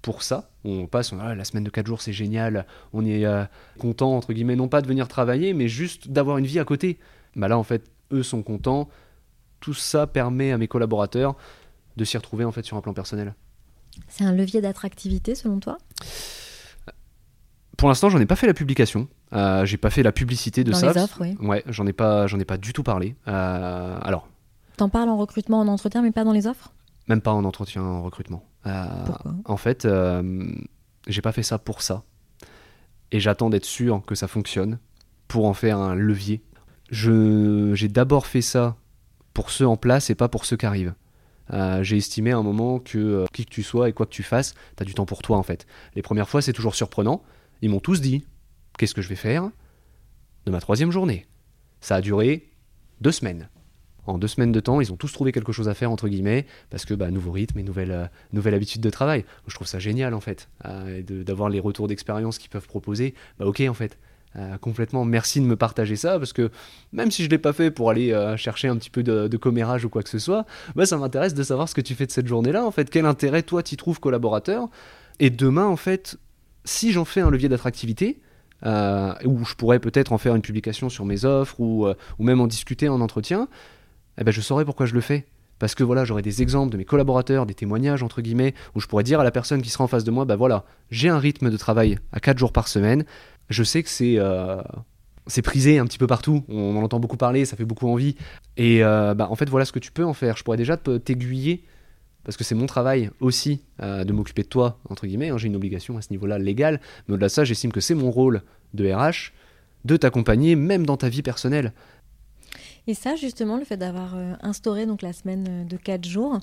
pour 0.02 0.24
ça. 0.24 0.50
On 0.66 0.88
passe, 0.88 1.14
ah, 1.20 1.36
la 1.36 1.46
semaine 1.46 1.64
de 1.64 1.70
4 1.70 1.88
jours 1.88 2.02
c'est 2.02 2.14
génial, 2.14 2.66
on 2.92 3.06
est 3.06 3.26
euh, 3.26 3.46
content, 3.80 4.16
entre 4.16 4.34
guillemets, 4.34 4.56
non 4.56 4.68
pas 4.68 4.82
de 4.82 4.88
venir 4.88 5.08
travailler, 5.08 5.54
mais 5.54 5.68
juste 5.68 6.10
d'avoir 6.10 6.38
une 6.38 6.46
vie 6.46 6.60
à 6.60 6.66
côté. 6.66 7.00
Bah 7.36 7.48
là 7.48 7.58
en 7.58 7.64
fait, 7.64 7.90
eux 8.12 8.24
sont 8.24 8.44
contents, 8.44 8.90
tout 9.64 9.74
ça 9.74 10.08
permet 10.08 10.52
à 10.52 10.58
mes 10.58 10.68
collaborateurs 10.68 11.38
de 11.96 12.04
s'y 12.04 12.18
retrouver 12.18 12.44
en 12.44 12.52
fait 12.52 12.66
sur 12.66 12.76
un 12.76 12.82
plan 12.82 12.94
personnel. 12.94 13.34
C'est 14.10 14.26
un 14.26 14.34
levier 14.34 14.60
d'attractivité 14.60 15.36
selon 15.36 15.62
toi? 15.62 15.78
Pour 17.78 17.88
l'instant, 17.88 18.10
j'en 18.10 18.20
ai 18.20 18.26
pas 18.26 18.36
fait 18.36 18.46
la 18.46 18.54
publication. 18.54 19.08
Euh, 19.32 19.66
j'ai 19.66 19.78
pas 19.78 19.90
fait 19.90 20.04
la 20.04 20.12
publicité 20.12 20.66
de 20.66 20.72
Dans 20.72 20.78
ça. 20.78 20.92
Les 20.92 21.02
offres, 21.02 21.22
oui. 21.22 21.38
Ouais, 21.40 21.64
j'en 21.68 21.88
ai 21.88 21.94
pas, 21.94 22.28
j'en 22.28 22.40
ai 22.40 22.46
pas 22.46 22.58
du 22.58 22.74
tout 22.74 22.84
parlé. 22.84 23.16
Euh, 23.30 23.98
alors. 24.02 24.28
T'en 24.76 24.90
parles 24.90 25.08
en 25.08 25.16
recrutement, 25.18 25.62
en 25.62 25.68
entretien, 25.70 26.02
mais 26.02 26.12
pas 26.12 26.26
dans 26.26 26.34
les 26.34 26.46
offres? 26.46 26.74
Même 27.08 27.22
pas 27.22 27.32
en 27.32 27.46
entretien, 27.46 27.84
en 27.84 28.04
recrutement. 28.04 28.44
Euh, 28.66 28.86
Pourquoi? 29.06 29.34
En 29.46 29.58
fait, 29.58 29.88
j'ai 31.08 31.22
pas 31.22 31.32
fait 31.32 31.44
ça 31.44 31.58
pour 31.58 31.82
ça. 31.82 32.04
Et 33.14 33.22
j'attends 33.22 33.50
d'être 33.50 33.66
sûr 33.66 34.04
que 34.06 34.16
ça 34.16 34.28
fonctionne 34.28 34.80
pour 35.30 35.46
en 35.46 35.54
faire 35.54 35.78
un 35.78 35.96
levier. 35.96 36.44
J'ai 36.90 37.88
d'abord 37.88 38.26
fait 38.26 38.42
ça 38.42 38.76
pour 39.34 39.50
ceux 39.50 39.68
en 39.68 39.78
place 39.78 40.10
et 40.10 40.16
pas 40.16 40.28
pour 40.28 40.46
ceux 40.46 40.58
qui 40.58 40.66
arrivent. 40.66 40.94
Euh, 41.52 41.84
j'ai 41.84 41.98
estimé 41.98 42.32
à 42.32 42.38
un 42.38 42.44
moment 42.44 42.80
que 42.80 42.98
euh, 42.98 43.26
qui 43.34 43.46
que 43.46 43.50
tu 43.50 43.64
sois 43.64 43.90
et 43.90 43.94
quoi 43.94 44.06
que 44.06 44.12
tu 44.12 44.24
fasses, 44.24 44.54
tu 44.78 44.84
as 44.84 44.86
du 44.86 44.94
temps 44.94 45.06
pour 45.06 45.22
toi 45.22 45.38
en 45.38 45.44
fait. 45.44 45.66
Les 45.96 46.02
premières 46.02 46.30
fois, 46.30 46.42
c'est 46.42 46.54
toujours 46.54 46.76
surprenant. 46.76 47.24
Ils 47.62 47.70
m'ont 47.70 47.80
tous 47.80 48.02
dit 48.02 48.26
Qu'est-ce 48.78 48.94
que 48.94 49.02
je 49.02 49.10
vais 49.10 49.16
faire 49.16 49.50
de 50.46 50.52
ma 50.52 50.60
troisième 50.60 50.92
journée? 50.92 51.28
Ça 51.82 51.96
a 51.96 52.02
duré 52.02 52.50
deux 53.02 53.12
semaines. 53.12 53.50
En 54.06 54.18
deux 54.18 54.28
semaines 54.28 54.52
de 54.52 54.60
temps, 54.60 54.82
ils 54.82 54.92
ont 54.92 54.98
tous 54.98 55.14
trouvé 55.14 55.32
quelque 55.32 55.54
chose 55.54 55.70
à 55.70 55.74
faire, 55.74 55.90
entre 55.90 56.10
guillemets, 56.10 56.46
parce 56.70 56.84
que 56.84 56.94
bah, 56.94 57.10
nouveau 57.10 57.32
rythme 57.32 57.60
et 57.60 57.64
nouvelle, 57.64 57.92
euh, 57.92 58.06
nouvelle 58.34 58.54
habitude 58.54 58.82
de 58.82 58.90
travail. 58.90 59.24
Je 59.48 59.56
trouve 59.56 59.68
ça 59.68 59.80
génial 59.80 60.14
en 60.14 60.20
fait, 60.20 60.50
d'avoir 61.08 61.50
les 61.50 61.60
retours 61.60 61.88
d'expérience 61.88 62.38
qu'ils 62.38 62.50
peuvent 62.50 62.68
proposer. 62.68 63.14
Bah 63.38 63.46
ok 63.46 63.62
en 63.68 63.74
fait, 63.74 63.98
euh, 64.36 64.58
complètement 64.58 65.06
merci 65.06 65.40
de 65.40 65.46
me 65.46 65.56
partager 65.56 65.96
ça 65.96 66.18
parce 66.18 66.34
que 66.34 66.50
même 66.92 67.12
si 67.12 67.24
je 67.24 67.30
l'ai 67.30 67.38
pas 67.38 67.54
fait 67.54 67.70
pour 67.70 67.92
aller 67.92 68.12
euh, 68.12 68.36
chercher 68.36 68.68
un 68.68 68.76
petit 68.78 68.90
peu 68.90 69.04
de, 69.04 69.38
commérage 69.38 69.86
ou 69.86 69.90
quoi 69.90 70.02
que 70.02 70.10
ce 70.10 70.20
soit, 70.20 70.46
bah, 70.76 70.86
ça 70.86 70.98
m'intéresse 70.98 71.34
de 71.34 71.44
savoir 71.44 71.70
ce 71.70 71.76
que 71.76 71.82
tu 71.82 71.94
fais 71.96 72.06
de 72.06 72.12
cette 72.12 72.28
journée-là 72.28 72.66
en 72.66 72.72
fait, 72.72 72.90
quel 72.90 73.06
intérêt 73.06 73.44
toi 73.44 73.62
t'y 73.62 73.78
trouves 73.78 74.00
collaborateur? 74.00 74.70
Et 75.20 75.30
demain 75.30 75.66
en 75.66 75.78
fait 75.78 76.18
si 76.66 76.92
j'en 76.92 77.06
fais 77.06 77.22
un 77.22 77.30
levier 77.30 77.50
d'attractivité 77.50 78.22
euh, 78.66 79.14
où 79.26 79.44
je 79.46 79.54
pourrais 79.56 79.80
peut-être 79.80 80.14
en 80.14 80.18
faire 80.18 80.36
une 80.36 80.42
publication 80.42 80.90
sur 80.90 81.06
mes 81.06 81.26
offres 81.26 81.60
ou, 81.60 81.88
ou 81.88 82.24
même 82.24 82.40
en 82.42 82.48
discuter 82.48 82.90
en 82.90 83.02
entretien, 83.02 83.48
eh 84.18 84.24
ben, 84.24 84.32
je 84.32 84.42
saurais 84.42 84.66
pourquoi 84.66 84.86
je 84.86 84.94
le 84.94 85.02
fais. 85.02 85.26
Parce 85.60 85.76
que 85.76 85.84
voilà, 85.84 86.04
j'aurais 86.04 86.22
des 86.22 86.42
exemples 86.42 86.72
de 86.72 86.78
mes 86.78 86.86
collaborateurs, 86.86 87.46
des 87.46 87.54
témoignages 87.54 88.04
entre 88.04 88.22
guillemets, 88.22 88.54
où 88.76 88.82
je 88.82 88.88
pourrais 88.88 89.04
dire 89.04 89.20
à 89.20 89.24
la 89.24 89.32
personne 89.32 89.62
qui 89.62 89.70
sera 89.70 89.84
en 89.84 89.88
face 89.88 90.04
de 90.04 90.12
moi, 90.12 90.26
bah 90.26 90.36
voilà, 90.36 90.66
j'ai 90.92 91.10
un 91.10 91.20
rythme 91.20 91.50
de 91.50 91.58
travail 91.58 92.00
à 92.12 92.20
4 92.20 92.38
jours 92.38 92.52
par 92.52 92.68
semaine, 92.68 93.06
je 93.54 93.64
sais 93.64 93.84
que 93.84 93.90
c'est 93.90 94.16
euh, 94.18 94.62
c'est 95.28 95.42
prisé 95.42 95.80
un 95.80 95.86
petit 95.86 95.98
peu 95.98 96.08
partout. 96.08 96.44
On 96.50 96.76
en 96.76 96.84
entend 96.84 97.00
beaucoup 97.00 97.18
parler, 97.18 97.46
ça 97.46 97.56
fait 97.56 97.66
beaucoup 97.66 97.88
envie. 97.88 98.16
Et 98.58 98.84
euh, 98.84 99.14
bah, 99.14 99.28
en 99.30 99.36
fait, 99.36 99.50
voilà 99.50 99.66
ce 99.66 99.72
que 99.72 99.80
tu 99.80 99.92
peux 99.92 100.04
en 100.04 100.14
faire. 100.14 100.38
Je 100.38 100.44
pourrais 100.44 100.58
déjà 100.58 100.78
t'aiguiller 100.78 101.64
parce 102.24 102.38
que 102.38 102.44
c'est 102.44 102.56
mon 102.56 102.66
travail 102.66 103.10
aussi 103.20 103.62
euh, 103.82 104.04
de 104.04 104.14
m'occuper 104.14 104.44
de 104.44 104.48
toi, 104.48 104.80
entre 104.90 105.08
guillemets. 105.08 105.30
Hein. 105.30 105.38
J'ai 105.38 105.48
une 105.48 105.56
obligation 105.56 105.98
à 105.98 106.02
ce 106.02 106.10
niveau-là 106.12 106.40
légale. 106.40 106.82
Mais 107.08 107.14
au-delà 107.14 107.28
de 107.28 107.32
ça, 107.32 107.44
j'estime 107.44 107.72
que 107.72 107.82
c'est 107.82 107.96
mon 107.96 108.12
rôle 108.12 108.42
de 108.74 108.92
RH 108.92 109.32
de 109.86 109.98
t'accompagner, 109.98 110.56
même 110.56 110.86
dans 110.86 110.98
ta 110.98 111.10
vie 111.10 111.22
personnelle. 111.22 111.74
Et 112.88 112.94
ça, 112.94 113.16
justement, 113.16 113.58
le 113.58 113.64
fait 113.64 113.78
d'avoir 113.78 114.16
instauré 114.42 114.86
donc 114.86 115.02
la 115.02 115.14
semaine 115.14 115.66
de 115.66 115.78
4 115.78 116.06
jours, 116.06 116.40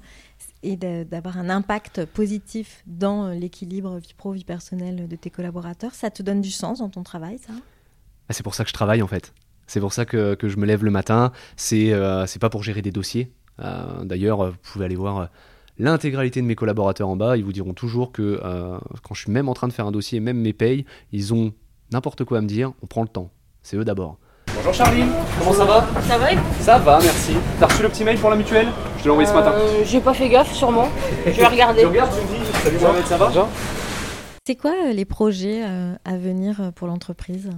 et 0.62 0.76
d'avoir 0.76 1.38
un 1.38 1.48
impact 1.48 2.05
positif 2.07 2.83
dans 2.87 3.29
l'équilibre 3.29 3.98
vie 3.98 4.14
pro, 4.16 4.33
vie 4.33 4.44
personnelle 4.44 5.09
de 5.09 5.16
tes 5.16 5.31
collaborateurs, 5.31 5.94
ça 5.94 6.11
te 6.11 6.22
donne 6.22 6.40
du 6.40 6.50
sens 6.50 6.81
dans 6.81 6.88
ton 6.88 7.03
travail, 7.03 7.38
ça? 7.38 7.53
Ah, 8.29 8.33
C'est 8.33 8.42
pour 8.42 8.55
ça 8.55 8.64
que 8.64 8.68
je 8.68 8.74
travaille 8.74 9.03
en 9.03 9.07
fait. 9.07 9.33
C'est 9.66 9.81
pour 9.81 9.92
ça 9.92 10.05
que, 10.05 10.35
que 10.35 10.48
je 10.48 10.57
me 10.57 10.66
lève 10.66 10.85
le 10.85 10.90
matin. 10.90 11.33
C'est 11.57 11.92
euh, 11.92 12.26
pas 12.40 12.50
pour 12.50 12.62
gérer 12.62 12.83
des 12.83 12.90
dossiers. 12.90 13.33
Euh, 13.61 14.05
D'ailleurs, 14.05 14.40
euh, 14.40 14.50
vous 14.50 14.57
pouvez 14.72 14.85
aller 14.85 14.96
voir 14.96 15.18
euh, 15.18 15.26
l'intégralité 15.79 16.42
de 16.42 16.46
mes 16.46 16.57
collaborateurs 16.57 17.09
en 17.09 17.16
bas. 17.16 17.37
Ils 17.37 17.44
vous 17.44 17.53
diront 17.53 17.72
toujours 17.72 18.12
que 18.12 18.40
euh, 18.42 18.79
quand 19.03 19.14
je 19.14 19.22
suis 19.22 19.33
même 19.33 19.48
en 19.48 19.55
train 19.55 19.68
de 19.68 19.72
faire 19.72 19.87
un 19.87 19.92
dossier, 19.92 20.20
même 20.20 20.38
mes 20.38 20.53
payes, 20.53 20.85
ils 21.12 21.33
ont 21.33 21.53
n'importe 21.92 22.24
quoi 22.24 22.38
à 22.38 22.40
me 22.40 22.48
dire. 22.48 22.72
On 22.83 22.87
prend 22.87 23.03
le 23.03 23.09
temps. 23.09 23.31
C'est 23.62 23.76
eux 23.76 23.85
d'abord. 23.85 24.18
Bonjour 24.56 24.74
Charline, 24.74 25.08
comment 25.38 25.52
ça 25.52 25.64
va 25.64 25.86
Ça 26.02 26.18
va 26.18 26.26
Ça 26.60 26.78
va, 26.78 26.98
merci. 27.02 27.32
T'as 27.58 27.66
reçu 27.66 27.82
le 27.82 27.88
petit 27.88 28.04
mail 28.04 28.18
pour 28.18 28.30
la 28.30 28.36
mutuelle 28.36 28.68
Je 28.96 29.02
te 29.02 29.04
l'ai 29.04 29.10
envoyé 29.10 29.28
ce 29.28 29.34
matin. 29.34 29.52
Euh, 29.54 29.82
J'ai 29.84 30.00
pas 30.00 30.14
fait 30.14 30.28
gaffe, 30.28 30.52
sûrement. 30.52 30.88
Je 31.26 31.30
vais 31.32 31.46
regarder. 31.46 31.80
Tu 31.80 31.86
regardes, 31.86 32.10
tu 32.12 32.20
me 32.34 32.38
dis, 32.38 32.46
salut 32.62 32.78
Mohamed, 32.80 33.06
ça 33.06 33.16
va 33.16 33.48
C'est 34.46 34.56
quoi 34.56 34.72
euh, 34.86 34.92
les 34.92 35.04
projets 35.04 35.62
euh, 35.64 35.94
à 36.04 36.16
venir 36.16 36.72
pour 36.74 36.86
l'entreprise? 36.88 37.50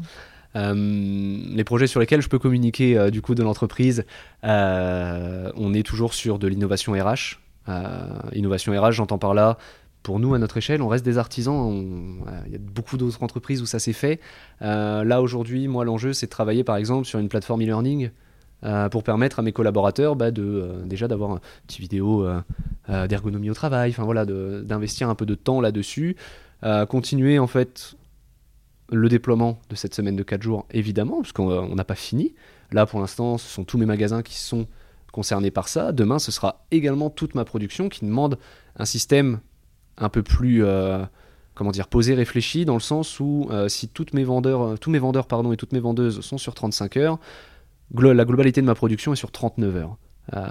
Euh, 0.54 0.74
les 0.74 1.64
projets 1.64 1.86
sur 1.86 1.98
lesquels 1.98 2.20
je 2.20 2.28
peux 2.28 2.38
communiquer 2.38 2.98
euh, 2.98 3.10
du 3.10 3.22
coup 3.22 3.34
de 3.34 3.42
l'entreprise, 3.42 4.04
euh, 4.44 5.50
on 5.56 5.72
est 5.74 5.82
toujours 5.82 6.12
sur 6.14 6.38
de 6.38 6.46
l'innovation 6.46 6.92
RH. 6.92 7.38
Euh, 7.68 8.04
innovation 8.34 8.72
RH, 8.78 8.90
j'entends 8.92 9.18
par 9.18 9.34
là, 9.34 9.56
pour 10.02 10.18
nous 10.18 10.34
à 10.34 10.38
notre 10.38 10.56
échelle, 10.56 10.82
on 10.82 10.88
reste 10.88 11.04
des 11.04 11.18
artisans. 11.18 12.22
euh, 12.26 12.40
Il 12.46 12.52
y 12.52 12.56
a 12.56 12.58
beaucoup 12.58 12.96
d'autres 12.96 13.22
entreprises 13.22 13.62
où 13.62 13.66
ça 13.66 13.78
s'est 13.78 13.92
fait. 13.92 14.20
Euh, 14.62 15.04
là 15.04 15.22
aujourd'hui, 15.22 15.68
moi 15.68 15.84
l'enjeu 15.84 16.12
c'est 16.12 16.26
de 16.26 16.30
travailler 16.30 16.64
par 16.64 16.76
exemple 16.76 17.06
sur 17.06 17.18
une 17.18 17.28
plateforme 17.28 17.62
e-learning. 17.62 18.10
euh, 18.64 18.88
pour 18.88 19.02
permettre 19.02 19.40
à 19.40 19.42
mes 19.42 19.52
collaborateurs 19.52 20.14
bah, 20.14 20.30
de 20.30 20.82
déjà 20.86 21.08
d'avoir 21.08 21.32
une 21.32 21.40
petite 21.66 21.80
vidéo 21.80 22.24
d'ergonomie 22.88 23.50
au 23.50 23.54
travail, 23.54 23.94
d'investir 24.64 25.08
un 25.08 25.14
peu 25.16 25.26
de 25.26 25.34
temps 25.34 25.60
là-dessus, 25.60 26.16
continuer 26.88 27.40
en 27.40 27.48
fait 27.48 27.96
le 28.92 29.08
déploiement 29.08 29.58
de 29.68 29.74
cette 29.74 29.94
semaine 29.94 30.16
de 30.16 30.22
4 30.22 30.42
jours, 30.42 30.66
évidemment, 30.70 31.22
parce 31.22 31.32
qu'on 31.32 31.50
on 31.50 31.74
n'a 31.74 31.84
pas 31.84 31.94
fini. 31.94 32.34
Là, 32.70 32.86
pour 32.86 33.00
l'instant, 33.00 33.38
ce 33.38 33.48
sont 33.48 33.64
tous 33.64 33.78
mes 33.78 33.86
magasins 33.86 34.22
qui 34.22 34.38
sont 34.38 34.66
concernés 35.12 35.50
par 35.50 35.68
ça. 35.68 35.92
Demain, 35.92 36.18
ce 36.18 36.30
sera 36.30 36.64
également 36.70 37.10
toute 37.10 37.34
ma 37.34 37.44
production 37.44 37.88
qui 37.88 38.04
demande 38.04 38.38
un 38.76 38.84
système 38.84 39.40
un 39.98 40.08
peu 40.08 40.22
plus, 40.22 40.64
euh, 40.64 41.04
comment 41.54 41.70
dire, 41.70 41.88
posé, 41.88 42.14
réfléchi, 42.14 42.64
dans 42.64 42.74
le 42.74 42.80
sens 42.80 43.20
où 43.20 43.48
euh, 43.50 43.68
si 43.68 43.88
toutes 43.88 44.14
mes 44.14 44.24
vendeurs, 44.24 44.78
tous 44.78 44.90
mes 44.90 44.98
vendeurs 44.98 45.26
pardon, 45.26 45.52
et 45.52 45.56
toutes 45.56 45.72
mes 45.72 45.80
vendeuses 45.80 46.20
sont 46.20 46.38
sur 46.38 46.54
35 46.54 46.96
heures, 46.96 47.18
la 47.94 48.24
globalité 48.24 48.60
de 48.60 48.66
ma 48.66 48.74
production 48.74 49.12
est 49.12 49.16
sur 49.16 49.30
39 49.30 49.76
heures. 49.76 49.96
Euh, 50.34 50.46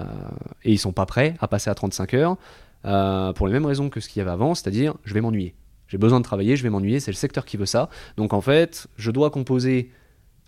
et 0.64 0.72
ils 0.72 0.78
sont 0.78 0.92
pas 0.92 1.06
prêts 1.06 1.34
à 1.40 1.48
passer 1.48 1.70
à 1.70 1.74
35 1.74 2.14
heures 2.14 2.36
pour 3.34 3.46
les 3.46 3.52
mêmes 3.52 3.64
raisons 3.64 3.88
que 3.90 4.00
ce 4.00 4.08
qu'il 4.08 4.20
y 4.20 4.22
avait 4.22 4.30
avant, 4.30 4.54
c'est-à-dire 4.54 4.94
je 5.04 5.14
vais 5.14 5.20
m'ennuyer. 5.20 5.54
J'ai 5.88 5.98
besoin 5.98 6.20
de 6.20 6.24
travailler, 6.24 6.56
je 6.56 6.62
vais 6.62 6.70
m'ennuyer, 6.70 7.00
c'est 7.00 7.10
le 7.10 7.16
secteur 7.16 7.44
qui 7.44 7.56
veut 7.56 7.66
ça. 7.66 7.90
Donc 8.16 8.32
en 8.32 8.40
fait, 8.40 8.88
je 8.96 9.10
dois 9.10 9.30
composer 9.30 9.90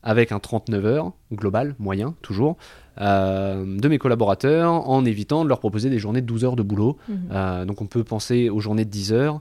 avec 0.04 0.30
un 0.30 0.38
39 0.38 0.84
heures 0.86 1.12
global, 1.32 1.74
moyen, 1.80 2.14
toujours, 2.22 2.56
euh, 3.00 3.64
de 3.64 3.88
mes 3.88 3.98
collaborateurs 3.98 4.88
en 4.88 5.04
évitant 5.04 5.42
de 5.42 5.48
leur 5.48 5.58
proposer 5.58 5.90
des 5.90 5.98
journées 5.98 6.20
de 6.20 6.26
12 6.26 6.44
heures 6.44 6.56
de 6.56 6.62
boulot. 6.62 6.96
Mhm. 7.08 7.18
Euh, 7.32 7.64
donc 7.64 7.80
on 7.82 7.86
peut 7.86 8.04
penser 8.04 8.50
aux 8.50 8.60
journées 8.60 8.84
de 8.84 8.90
10 8.90 9.12
heures. 9.12 9.40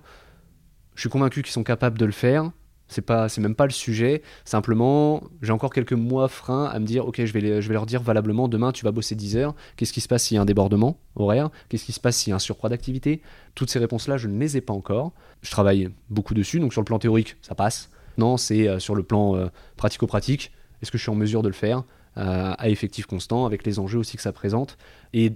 Je 0.95 1.01
suis 1.01 1.09
convaincu 1.09 1.41
qu'ils 1.43 1.51
sont 1.51 1.63
capables 1.63 1.97
de 1.99 2.05
le 2.05 2.11
faire. 2.11 2.49
C'est 2.87 3.01
pas, 3.01 3.27
c'est 3.27 3.41
même 3.41 3.55
pas 3.55 3.65
le 3.65 3.71
sujet. 3.71 4.21
Simplement, 4.45 5.23
j'ai 5.41 5.51
encore 5.51 5.73
quelques 5.73 5.93
mois 5.93 6.27
freins 6.27 6.65
à 6.65 6.79
me 6.79 6.85
dire, 6.85 7.07
ok, 7.07 7.23
je 7.25 7.33
vais, 7.33 7.41
les- 7.41 7.61
je 7.61 7.67
vais 7.67 7.73
leur 7.73 7.85
dire 7.87 8.01
valablement, 8.03 8.47
demain 8.47 8.71
tu 8.71 8.85
vas 8.85 8.91
bosser 8.91 9.15
10 9.15 9.35
heures. 9.35 9.55
Qu'est-ce 9.77 9.93
qui 9.93 10.01
se 10.01 10.07
passe 10.07 10.23
s'il 10.25 10.35
y 10.35 10.37
a 10.37 10.41
un 10.41 10.45
débordement 10.45 10.97
horaire? 11.15 11.49
Qu'est-ce 11.69 11.85
qui 11.85 11.91
se 11.93 11.99
passe 11.99 12.17
s'il 12.17 12.29
y 12.29 12.33
a 12.33 12.35
un 12.35 12.39
surcroît 12.39 12.69
d'activité? 12.69 13.21
Toutes 13.55 13.69
ces 13.71 13.79
réponses-là, 13.79 14.17
je 14.17 14.27
ne 14.27 14.39
les 14.39 14.57
ai 14.57 14.61
pas 14.61 14.73
encore. 14.73 15.11
Je 15.41 15.49
travaille 15.49 15.89
beaucoup 16.09 16.35
dessus, 16.35 16.59
donc 16.59 16.71
sur 16.73 16.81
le 16.81 16.85
plan 16.85 16.99
théorique, 16.99 17.35
ça 17.41 17.55
passe. 17.55 17.89
Non, 18.17 18.37
c'est 18.37 18.67
euh, 18.67 18.79
sur 18.79 18.95
le 18.95 19.03
plan 19.03 19.35
euh, 19.35 19.47
pratico-pratique. 19.77 20.51
Est-ce 20.81 20.91
que 20.91 20.97
je 20.97 21.03
suis 21.03 21.11
en 21.11 21.15
mesure 21.15 21.41
de 21.41 21.47
le 21.47 21.53
faire 21.53 21.83
euh, 22.17 22.53
à 22.57 22.69
effectif 22.69 23.05
constant, 23.05 23.45
avec 23.45 23.65
les 23.65 23.79
enjeux 23.79 23.99
aussi 23.99 24.17
que 24.17 24.21
ça 24.23 24.31
présente 24.31 24.77
et 25.13 25.33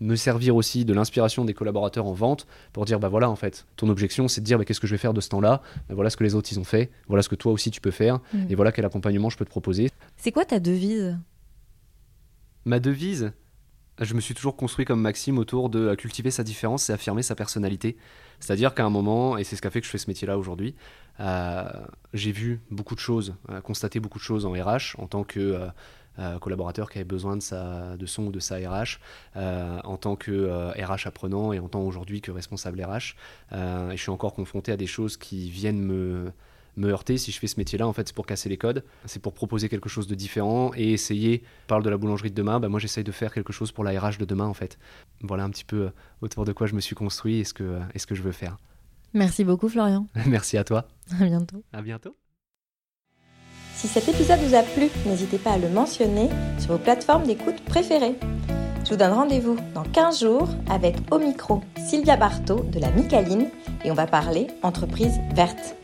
me 0.00 0.16
servir 0.16 0.56
aussi 0.56 0.84
de 0.84 0.94
l'inspiration 0.94 1.44
des 1.44 1.54
collaborateurs 1.54 2.06
en 2.06 2.14
vente 2.14 2.46
pour 2.72 2.86
dire 2.86 2.98
bah 2.98 3.08
voilà 3.08 3.28
en 3.28 3.36
fait 3.36 3.66
ton 3.76 3.88
objection 3.90 4.28
c'est 4.28 4.40
de 4.40 4.46
dire 4.46 4.56
bah, 4.56 4.64
qu'est-ce 4.64 4.80
que 4.80 4.86
je 4.86 4.94
vais 4.94 4.98
faire 4.98 5.12
de 5.12 5.20
ce 5.20 5.28
temps-là? 5.28 5.60
Bah, 5.88 5.94
voilà 5.94 6.08
ce 6.08 6.16
que 6.16 6.24
les 6.24 6.34
autres 6.34 6.48
ils 6.52 6.58
ont 6.58 6.64
fait. 6.64 6.90
Voilà 7.08 7.22
ce 7.22 7.28
que 7.28 7.34
toi 7.34 7.52
aussi 7.52 7.70
tu 7.70 7.80
peux 7.80 7.90
faire. 7.90 8.20
Mhm. 8.32 8.46
et 8.48 8.54
voilà 8.54 8.72
quel 8.72 8.84
accompagnement 8.84 9.28
je 9.28 9.36
peux 9.36 9.44
te 9.44 9.50
proposer. 9.50 9.90
C'est 10.16 10.32
quoi 10.32 10.44
ta 10.44 10.60
devise? 10.60 11.18
Ma 12.64 12.78
devise? 12.80 13.32
Je 14.00 14.14
me 14.14 14.20
suis 14.20 14.34
toujours 14.34 14.56
construit 14.56 14.84
comme 14.84 15.00
Maxime 15.00 15.38
autour 15.38 15.68
de 15.68 15.94
cultiver 15.94 16.30
sa 16.30 16.42
différence 16.42 16.88
et 16.88 16.92
affirmer 16.92 17.22
sa 17.22 17.34
personnalité. 17.34 17.96
C'est-à-dire 18.40 18.74
qu'à 18.74 18.84
un 18.84 18.90
moment, 18.90 19.36
et 19.36 19.44
c'est 19.44 19.56
ce 19.56 19.60
qui 19.60 19.68
a 19.68 19.70
fait 19.70 19.80
que 19.80 19.86
je 19.86 19.90
fais 19.90 19.98
ce 19.98 20.08
métier-là 20.08 20.38
aujourd'hui, 20.38 20.74
euh, 21.20 21.64
j'ai 22.14 22.32
vu 22.32 22.60
beaucoup 22.70 22.94
de 22.94 23.00
choses, 23.00 23.34
euh, 23.50 23.60
constaté 23.60 24.00
beaucoup 24.00 24.18
de 24.18 24.24
choses 24.24 24.46
en 24.46 24.52
RH 24.52 24.96
en 24.98 25.06
tant 25.06 25.22
que 25.22 25.68
euh, 26.18 26.38
collaborateur 26.38 26.90
qui 26.90 26.98
avait 26.98 27.04
besoin 27.04 27.36
de, 27.36 27.96
de 27.96 28.06
son 28.06 28.26
ou 28.26 28.32
de 28.32 28.40
sa 28.40 28.56
RH, 28.56 28.98
en 29.36 29.96
tant 29.96 30.16
que 30.16 30.70
RH 30.78 31.06
apprenant 31.06 31.52
et 31.52 31.58
en 31.60 31.68
tant 31.68 31.80
aujourd'hui 31.80 32.20
que 32.20 32.30
responsable 32.30 32.82
RH. 32.82 33.14
Et 33.52 33.96
je 33.96 34.00
suis 34.00 34.10
encore 34.10 34.34
confronté 34.34 34.72
à 34.72 34.76
des 34.76 34.86
choses 34.86 35.16
qui 35.16 35.48
viennent 35.50 35.80
me, 35.80 36.32
me 36.80 36.90
heurter 36.90 37.18
si 37.18 37.32
je 37.32 37.38
fais 37.38 37.46
ce 37.46 37.58
métier-là. 37.58 37.86
En 37.86 37.92
fait, 37.92 38.08
c'est 38.08 38.14
pour 38.14 38.26
casser 38.26 38.48
les 38.48 38.56
codes, 38.56 38.84
c'est 39.04 39.20
pour 39.20 39.34
proposer 39.34 39.68
quelque 39.68 39.88
chose 39.88 40.06
de 40.06 40.14
différent 40.14 40.72
et 40.76 40.92
essayer. 40.92 41.42
On 41.66 41.68
parle 41.68 41.82
de 41.82 41.90
la 41.90 41.96
boulangerie 41.96 42.30
de 42.30 42.34
demain, 42.34 42.60
bah 42.60 42.68
moi 42.68 42.80
j'essaye 42.80 43.04
de 43.04 43.12
faire 43.12 43.32
quelque 43.32 43.52
chose 43.52 43.72
pour 43.72 43.84
la 43.84 43.98
RH 43.98 44.18
de 44.18 44.24
demain 44.24 44.46
en 44.46 44.54
fait. 44.54 44.78
Voilà 45.22 45.44
un 45.44 45.50
petit 45.50 45.64
peu 45.64 45.76
euh, 45.76 45.90
autour 46.20 46.44
de 46.44 46.52
quoi 46.52 46.66
je 46.66 46.74
me 46.74 46.80
suis 46.80 46.94
construit 46.94 47.38
et 47.38 47.44
ce 47.44 47.54
que, 47.54 47.64
euh, 47.64 47.80
et 47.94 47.98
ce 47.98 48.06
que 48.06 48.14
je 48.14 48.22
veux 48.22 48.32
faire. 48.32 48.56
Merci 49.14 49.44
beaucoup 49.44 49.68
Florian. 49.68 50.06
Merci 50.26 50.56
à 50.56 50.64
toi. 50.64 50.88
À 51.20 51.24
bientôt. 51.24 51.62
À 51.72 51.82
bientôt. 51.82 52.16
Si 53.74 53.88
cet 53.88 54.08
épisode 54.08 54.40
vous 54.40 54.54
a 54.54 54.62
plu, 54.62 54.88
n'hésitez 55.06 55.38
pas 55.38 55.52
à 55.52 55.58
le 55.58 55.70
mentionner 55.70 56.28
sur 56.58 56.72
vos 56.72 56.78
plateformes 56.78 57.24
d'écoute 57.24 57.64
préférées. 57.64 58.16
Je 58.84 58.90
vous 58.90 58.96
donne 58.96 59.12
rendez-vous 59.12 59.56
dans 59.74 59.84
15 59.84 60.20
jours 60.20 60.48
avec 60.68 60.96
au 61.10 61.18
micro 61.18 61.62
Sylvia 61.78 62.16
Barthaud 62.16 62.64
de 62.64 62.78
la 62.78 62.90
Micaline 62.90 63.48
et 63.84 63.90
on 63.90 63.94
va 63.94 64.06
parler 64.06 64.48
entreprise 64.62 65.18
verte. 65.34 65.76